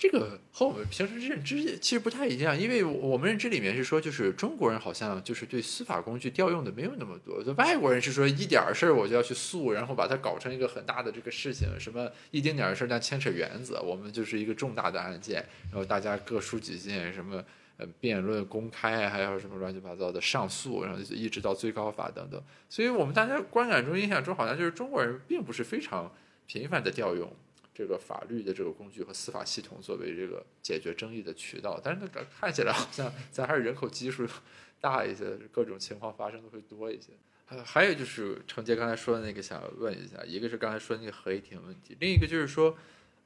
[0.00, 7.40] 这个和我们平时认知其实不太一样，因为我们认知里面是说，就是中国人好像就是对司法工具调用的没有那么多。
[7.40, 17.44] 就外国人是说一点事儿我就要去诉，然后把它搞成一个很大的这个事情，什么一丁点儿事儿但牵扯原则，我们就是一个重大的案件，然后大家各抒己见，什么。
[17.78, 22.42] 呃，辩论公开，还有什么乱七八糟的上诉，然后一直到最高法等等。
[22.70, 26.10] 所以我们大家观感中、印象中，好像就是中国人并不是非常
[26.46, 27.30] 频繁的调用
[27.74, 31.78] 这个法律的这个工具和司法系统作为这个解决争议的渠道。
[31.84, 34.26] 但是那个看起来好像咱还是人口基数
[34.80, 37.12] 大一些，各种情况发生的会多一些。
[37.44, 42.74] 还还有就是程杰刚才说的那个，想问一下，一个是刚才说那个合议庭问题，另一个就是说，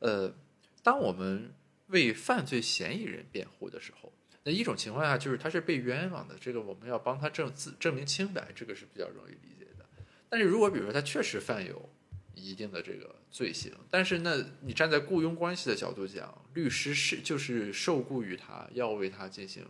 [0.01, 0.35] 呃，
[0.83, 1.55] 当我们
[1.87, 4.13] 为犯罪嫌疑人辩护的时候。
[4.43, 9.85] 那一种情况下就是他是被冤枉的，这个我们要帮他证自证明清白，这个是比较容易理解的。
[10.31, 11.91] 但是如果比如说他确实犯有
[12.35, 19.63] 一定的这个罪行，但是那你站在雇佣关系的角度讲，律师是就是受雇于他要为他进行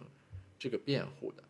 [0.57, 1.43] 这个辩护的，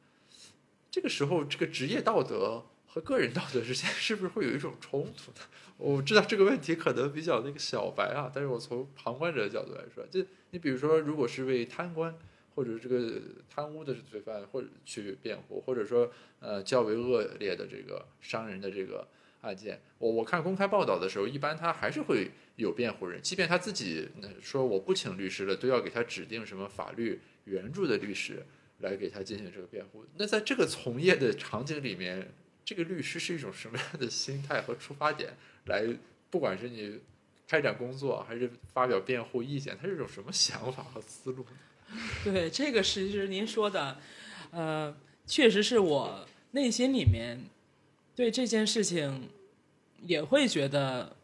[0.90, 5.46] 这个时候这个职业道德和个人道德之间 是不是会有一种冲突呢？
[5.76, 12.14] 我知道这个问题可能比较那个小白啊，但是我从旁观者的角度来说，就你比如说如果是为贪官。
[12.54, 19.06] 或者这个贪污的罪犯，或者去辩护，或者说呃较为恶劣的这个伤人的这个
[19.42, 24.08] 案件，我我看公开报道的时候，一般他还是会有辩护人，即便他自己
[24.40, 28.44] 说我不请律师了，都要给他指定什么法律援助的律师
[28.80, 30.04] 来给他进行这个辩护。
[30.16, 32.32] 那在这个从业的场景里面，
[32.64, 35.36] 这个律师是一种什么样的心态和出发点
[35.66, 35.86] 来？
[36.30, 37.00] 不管是你
[37.48, 41.44] 开展工作还是发表辩护意见，他是一种什么想法和思路？
[42.24, 43.98] 对，这个其实您说的，
[44.50, 44.94] 呃，
[45.26, 47.40] 确实是我内心里面
[48.14, 49.28] 对这件事情
[50.02, 51.16] 也会觉得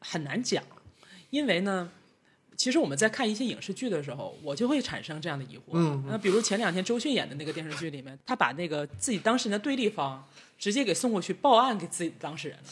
[0.00, 0.62] 很难讲，
[1.30, 1.90] 因为呢，
[2.56, 5.72] 其实我们在看一些影视剧的时候，我就会产生这样的疑惑。
[5.72, 10.26] 嗯，那比如前两天周迅演的那个电视剧里面，他把那个自己当事人的对立方
[10.58, 12.64] 直接给送过去报案给自己的当事人了。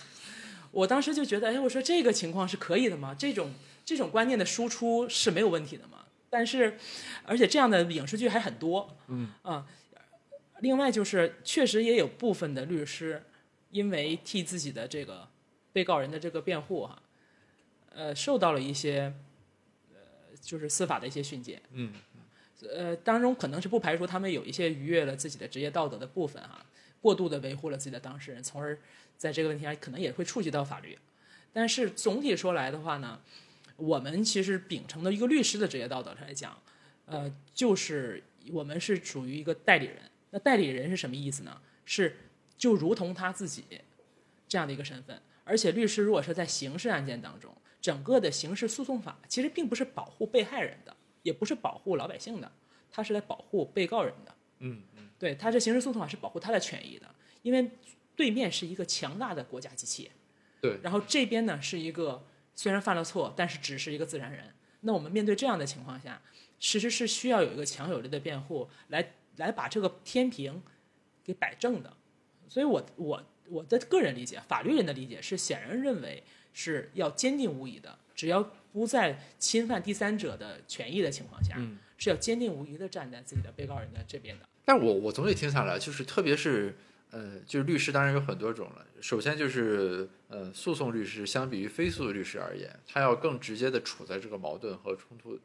[0.71, 3.15] 我当时就觉得，哎，我说这个情况是可以的吗？
[3.19, 3.53] 这种
[3.85, 6.02] 这种观念的输出是没有问题的吗？
[6.35, 6.79] 但是，
[7.27, 9.67] 而且这样的影视剧还很多，嗯啊，
[10.61, 13.23] 另外就是确实也有部分的律师，
[13.71, 15.29] 因为替自己的这个
[15.75, 17.03] 被告人的这个辩护哈，
[17.95, 19.13] 呃，受到了一些
[19.91, 19.99] 呃，
[20.41, 21.93] 就是司法的一些训诫，嗯，
[22.75, 26.65] 呃，当中可能是不排除他们有一些逾越了自己的职业道德的部分哈，
[27.03, 28.79] 过度的维护了自己的当事人，从而
[29.19, 30.99] 在这个问题上可能也会触及到法律，
[31.53, 33.21] 但是总体说来的话呢。
[33.83, 36.57] 我们其实秉承的一个律师的职业道德来讲，
[37.05, 38.23] 呃，就是
[38.53, 39.97] 我们是属于一个代理人。
[40.31, 41.61] 那代理人是什么意思呢？
[41.85, 42.17] 是
[42.57, 43.65] 就如同他自己
[44.47, 45.21] 这样的一个身份。
[45.43, 52.53] 而且律师如果是在刑事案件当中，整个的刑事诉讼法其实并不是保护被害人的，也不是保护老百姓的，
[52.89, 54.35] 他是来保护被告人的。
[54.61, 57.13] 嗯嗯，对，他这刑事诉讼法是保护他的权益的，
[57.43, 57.69] 因为
[58.15, 60.09] 对面是一个强大的国家机器。
[60.61, 62.25] 对，然后这边呢是一个。
[62.55, 64.53] 虽然犯了错，但是只是一个自然人。
[64.81, 66.21] 那我们面对这样的情况下，
[66.59, 70.63] 其实是需要有一个强有力的辩护来来把这个天平
[71.25, 71.97] 给摆正的。
[72.49, 76.23] 所以我我我的个人理解，法律人的理解是显然认为
[76.53, 78.43] 是要坚定无疑的，只要
[78.73, 84.45] 不在侵犯第三者的权益的情况下，嗯是要坚定无疑的站在自己的被告人的这边的。
[84.65, 86.77] 但我我总体听下来，就是特别是
[87.13, 88.87] 呃，就是律师当然有很多种了。
[89.03, 95.39] 首先就是呃，诉讼律师相比于非诉律师而言，他要更直接的处在这个矛盾和冲突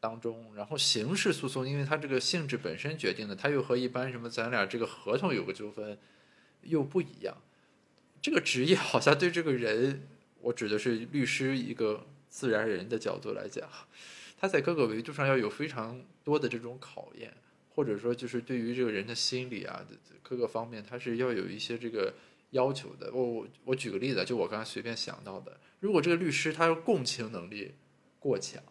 [0.00, 0.52] 当中。
[0.56, 5.96] 然后刑事诉讼，因为它这个性质本身决定的，它又和一般什么咱俩这个合同有个纠纷
[6.62, 7.36] 又不一样。
[8.20, 10.08] 这个职业好像对这个人，
[10.40, 13.68] 我指的是律师一个自然人的角度来讲，
[14.36, 17.32] 他在各个维度上要有非常多的这种考验。
[17.74, 19.84] 或者说，就是对于这个人的心理啊，
[20.22, 22.14] 各个方面，他是要有一些这个
[22.50, 23.10] 要求的。
[23.12, 27.72] 我我我举个例子，就我刚才随便想到的，如果这个律师他共情能力
[28.20, 28.62] 过强，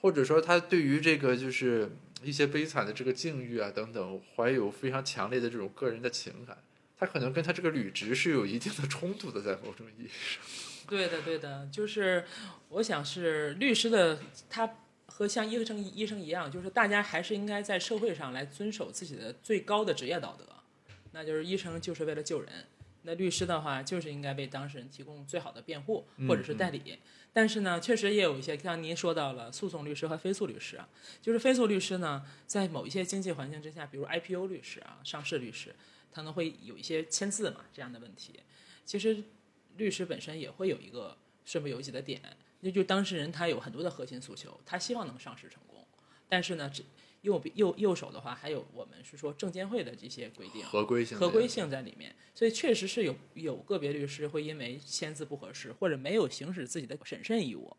[0.00, 1.90] 或者说他对于这个就是
[2.22, 6.56] 一些悲惨的这个境遇啊等等，怀有非常强烈的这种个人的情感，
[6.96, 10.42] 他可能跟他这个履职是有一定的冲突的，在某种意义上。
[10.88, 12.24] 对的，对的，就是
[12.70, 14.18] 我想是律师的
[14.48, 14.68] 他。
[15.18, 20.46] 和像医生医生一样，就是大家还是应该在社会上来遵守自己的最高的职业道德，
[21.10, 22.66] 那就是医生就是为了救人，
[23.02, 26.80] 那律师的话就是应该为当事人提供最好的辩护或者是代理。
[26.86, 26.98] 嗯、
[27.32, 30.88] 但是呢，确实也有一些像您说到了诉讼律师和非诉律师啊，
[31.20, 35.74] 就是非诉律师呢，在某一些经济环境之下，比如 IPO 律师啊、上市律师，
[36.12, 38.38] 他们会有一些签字嘛这样的问题。
[38.84, 39.24] 其实
[39.78, 42.22] 律师本身也会有一个身不由己的点。
[42.60, 45.86] 那就当事人他有很多的核心诉求，他希望能上市成功，
[46.28, 46.70] 但是呢，
[47.22, 57.76] 右右右手的话还有我们是说证监会的这些规定，合规性合规性在里面，所以确实是有有个别律师会因为签字不合适或者没有行使自己的审慎义务，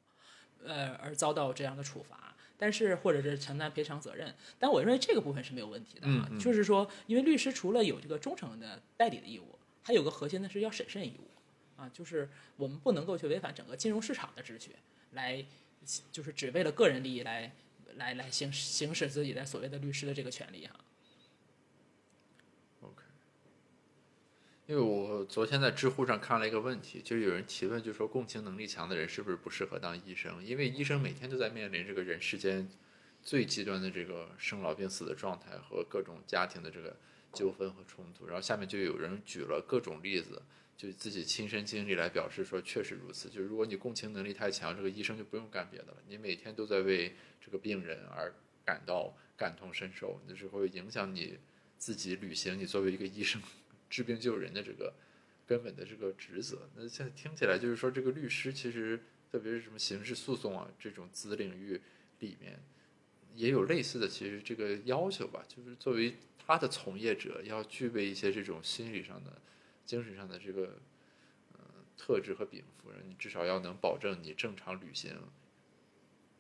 [0.66, 11.30] 呃而遭到这样的处罚，但是或者是承担赔偿责任，但我认为这个部分是没有问题的啊，嗯嗯、就是说因为律师除了有这个忠诚的代理的义务，还有个核心的是要审慎义务。
[11.80, 14.76] 啊，就是我们不能够去违反整个金融市场的秩序，
[15.12, 15.46] 来，
[16.12, 17.56] 就是只为了个人利益来
[17.96, 20.76] 来来行行使自己的所谓的律师的这个权利哈。
[22.82, 23.04] OK，
[24.68, 30.44] 因为我昨天在知乎上看了一个问题，就是有人提问，就说共情能力强的人是不是不适合当医生？
[30.44, 32.68] 因为医生每天都在面临这个人世间
[33.24, 36.98] 最极端的这个生老病死的状态和各种家庭的这个
[37.32, 38.28] 纠纷和冲突。
[38.28, 40.42] 然后下面就有人举了各种例子。
[40.80, 43.28] 就自己亲身经历来表示说，确实如此。
[43.28, 45.98] 就是如果你共情能力太强，这个医生就不用干别的了。
[46.08, 51.38] 你每天都在为这个病人而感到感同身受，那是会影响你
[51.78, 53.42] 自己履行你作为一个医生
[53.90, 54.94] 治病救人的这个
[55.46, 56.70] 根本的这个职责。
[56.74, 58.98] 那现在听起来就是说，这个律师其实
[59.30, 61.82] 特别是什么刑事诉讼啊这种子领域
[62.20, 62.58] 里面，
[63.36, 69.42] 也有类似的其实这个要求吧，就是作为他的从业者要具备一些这种心理上的。
[69.90, 70.78] 精神上的这个
[71.54, 71.60] 呃
[71.98, 75.18] 特质和禀赋，你至少要能保证你正常履行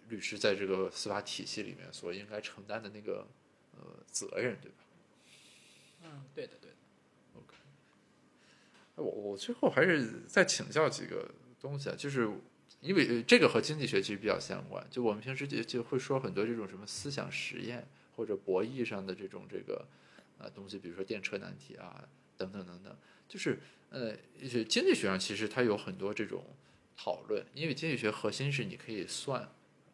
[0.07, 3.25] 律师在这个司法体系里面所应该承担的那个
[3.75, 4.77] 呃责任，对吧？
[6.03, 6.77] 嗯，对的，对的。
[7.33, 7.55] OK，
[8.97, 12.29] 我我最后还是再请教几个东西啊，就是
[12.81, 19.87] 因为这个和经济学其实比较相关，就我们平时就就会说很多这种什么思想实验或者博弈上的这种这个
[20.37, 22.95] 呃东西，比如说电车难题啊等等等等。
[23.29, 23.59] 就是
[23.91, 24.13] 呃，
[24.67, 26.43] 经济学上其实它有很多这种
[26.97, 29.49] 讨论，因为经济学核心是你可以算，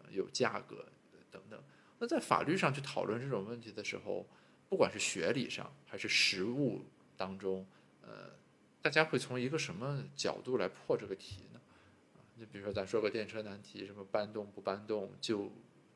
[0.10, 0.86] 有价格
[1.30, 1.62] 等等。
[2.00, 4.26] 那在法律上去讨论这种问题的时候，
[4.70, 7.68] 不管是学理上还是实务当中，
[8.02, 8.32] 呃，
[8.82, 11.60] 大家会从一个什么角度来破这个题呢？
[12.16, 15.52] 啊，就比如说咱说个电车难题，什么搬动不搬动，就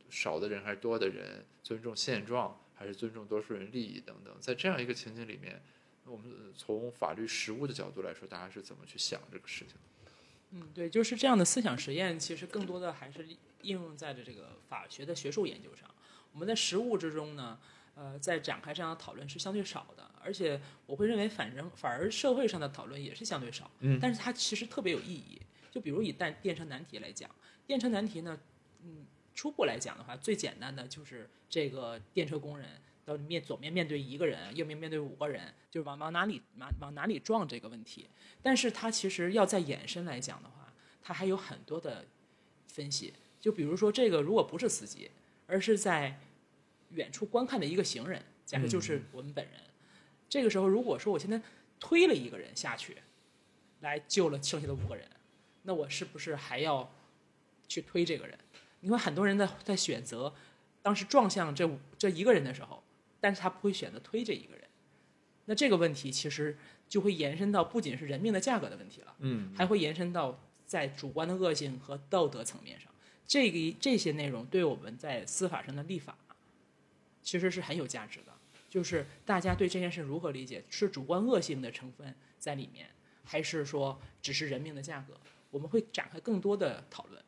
[0.09, 5.61] 少的人还是多的人，尊重现状还是尊重多数人利益等等，在这样一个情景里面。
[6.09, 9.75] 我们从法律实务的角度来说，大家是怎么去想这个事情？
[10.51, 13.27] 嗯，对，就是这样的思想实验，其实更多的还是
[13.61, 15.87] 应用在了这个法学的学术研究上。
[16.33, 17.59] 我们在实务之中呢，
[17.93, 23.69] 呃，在展开这样的讨论是相对少的，而且我会认为，反正反而社会上的讨论也是相对少。
[23.81, 25.39] 嗯，但是它其实特别有意义。
[25.69, 27.29] 就比如以电电车难题来讲，
[27.67, 28.39] 电车难题呢，
[28.83, 29.05] 嗯，
[29.35, 32.67] 初步来讲的话，最简单的就是这个电车工人。
[33.09, 38.07] 到面左面面对一个人，右面面对五个人，就是往往哪里往往哪里撞这个问题。
[38.43, 42.05] 但是它其实要再延伸来讲的话，它还有很多的
[42.67, 43.11] 分析。
[43.41, 45.09] 就比如说这个如果不是司机，
[45.47, 46.19] 而是在
[46.91, 49.59] 远处观看的一个行人，假设就是我们本人，
[50.29, 51.41] 这个时候如果说我现在
[51.79, 52.97] 推了一个人下去，
[53.79, 55.09] 来救了剩下的五个人，
[55.63, 56.93] 那我是不是还要
[57.67, 58.37] 去推这个人？
[58.81, 60.31] 你看很多人在在选择
[60.83, 62.83] 当时撞向这这一个人的时候。
[63.19, 64.63] 但是他不会选择推这一个人，
[65.45, 66.57] 那这个问题其实
[66.87, 72.91] 就会延伸到不仅是人命的价格的问题了，嗯，还会延伸到在主观的恶性和道德层面上。
[73.27, 76.17] 这个这些内容对我们在司法上的立法，
[77.21, 78.33] 其实是很有价值的。
[78.69, 82.89] 就是大家对这件事如何理解，是主观恶性的成分在里面，
[83.23, 85.19] 还是说只是人命的价格？
[85.49, 87.19] 我们会展开更多的讨论。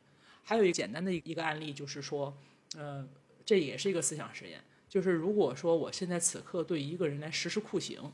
[0.44, 2.36] 还有一个简单的一个案例，就是说，
[2.76, 3.08] 呃，
[3.46, 8.12] 这也是一个思想实验，就是如果说我现在此刻对一个人来实施酷刑，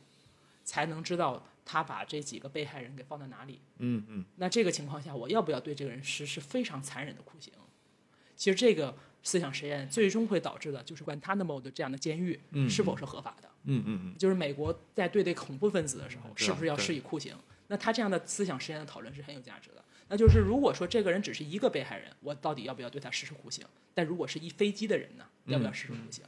[0.63, 3.59] 才能知道他把这几个被害人给放在哪里。
[3.80, 7.51] 嗯嗯，那这个情况下，我要不要对这个人实施非常残忍的酷刑？
[8.36, 13.49] 其实这个思想实验最终会导致的就是关 Guantanamo 的这样的监狱是否是合法的。
[13.63, 17.36] 嗯嗯嗯，就是美国在对待恐怖分子的时候，是不是要施以酷刑？
[17.69, 19.84] 那他这样的思想实验的讨论是很有价值的。
[20.09, 23.65] 那就是如果说这个人只是一个被害人，我到底要不要对他实施酷刑？
[23.95, 26.23] 但如果是一飞机的人呢，要不要实施酷刑？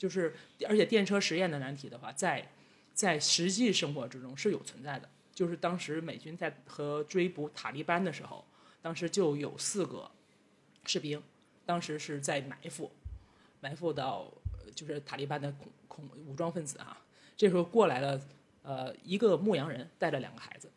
[0.00, 0.34] 就是
[0.66, 2.48] 而且电车实验的难题的话，在
[2.94, 5.06] 在实际生活之中是有存在的。
[5.34, 8.42] 就是当时美军在和追捕塔利班的时候，
[8.80, 10.10] 当时就有四个
[10.86, 11.22] 士兵，
[11.66, 12.90] 当时是在埋伏，
[13.60, 14.32] 埋伏到
[14.74, 17.04] 就是塔利班的恐恐武装分子啊。
[17.36, 18.18] 这时候过来了，
[18.62, 20.70] 呃，一个牧羊人带着两个孩子，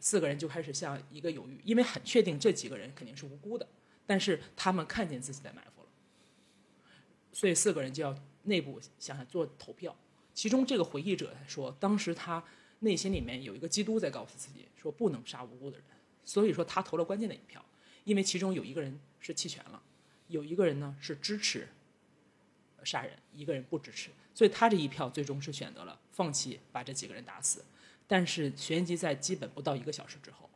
[0.00, 3.68] 四个人就开始向一个犹豫，因为很确定这几个人肯定是无辜的，
[4.06, 5.83] 但是他们看见自己在埋伏，
[7.34, 9.94] 所以四个人就要内部想想做投票。
[10.32, 12.42] 其中这个回忆者他说，当时他
[12.78, 15.86] 内心里面有一个基督在告诉自己说不能杀无辜的人，
[16.24, 17.64] 所以说他投了关键的一票，
[18.04, 19.82] 因为其中有一个人是弃权了，
[20.28, 21.68] 有一个人呢是支持
[22.82, 27.64] 杀人，一个人不支持，所以他这一票最终是选择了放弃把这几个人打死。
[28.06, 30.50] 但是旋即在基本不到一个小时之后，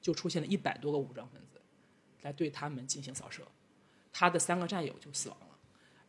[0.00, 1.60] 就出现了一百多个武装分子
[2.22, 3.42] 来对他们进行扫射，
[4.12, 5.36] 他的三个战友就死亡，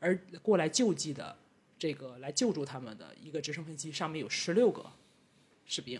[0.05, 1.35] 而过来救济的
[1.79, 4.85] 这个来救助他们的一个直升飞机上面有十六个
[5.65, 5.99] 士兵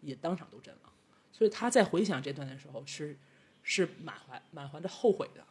[0.00, 0.92] 也当场都阵亡，
[1.30, 3.18] 所以他在回想这段的时候是
[3.62, 5.44] 是满怀满怀着后悔的，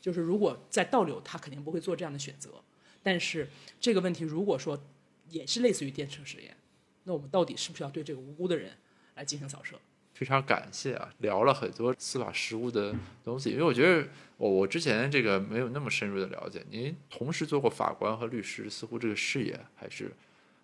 [0.00, 2.62] 就是如果在倒流，他肯定不会做这样的选择。
[3.02, 3.48] 但是
[3.80, 4.80] 这个问题如果说
[5.28, 6.56] 也是类似于电车实验，
[7.02, 8.76] 那我们到底是不是要对这个无辜的人
[9.16, 9.76] 来进行扫射？
[10.14, 12.94] 非常感谢啊，聊了很多司法实务的
[13.24, 20.10] 东西，因为我觉得我我之前这个没有那么深入的了解，您同时做过法官和律师，似乎这个视野还是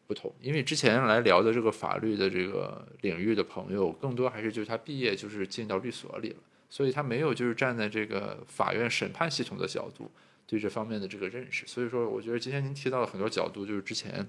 [0.07, 0.33] 不同。
[0.41, 6.37] 因为之前来聊的这个法律的这个领域的朋友，更多还是就是他毕业就是进到律所里了，
[6.69, 10.09] 所以他没有就是站在这个法院审判系统的角度
[10.47, 11.67] 对这方面的这个认识。
[11.67, 14.25] 所以说，我觉得今天您提到了很多角度，就是之前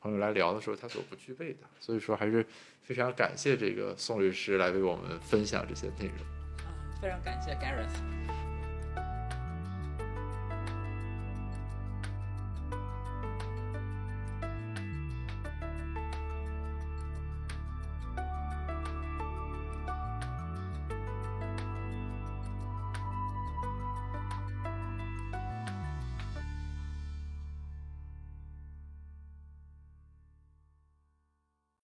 [0.00, 2.44] 朋友来聊的时候他所不具备的，所以说还是
[2.82, 6.16] 非常感谢这个宋律师来为我们分享这些内容。
[6.64, 8.39] 啊，非常感谢 Gareth。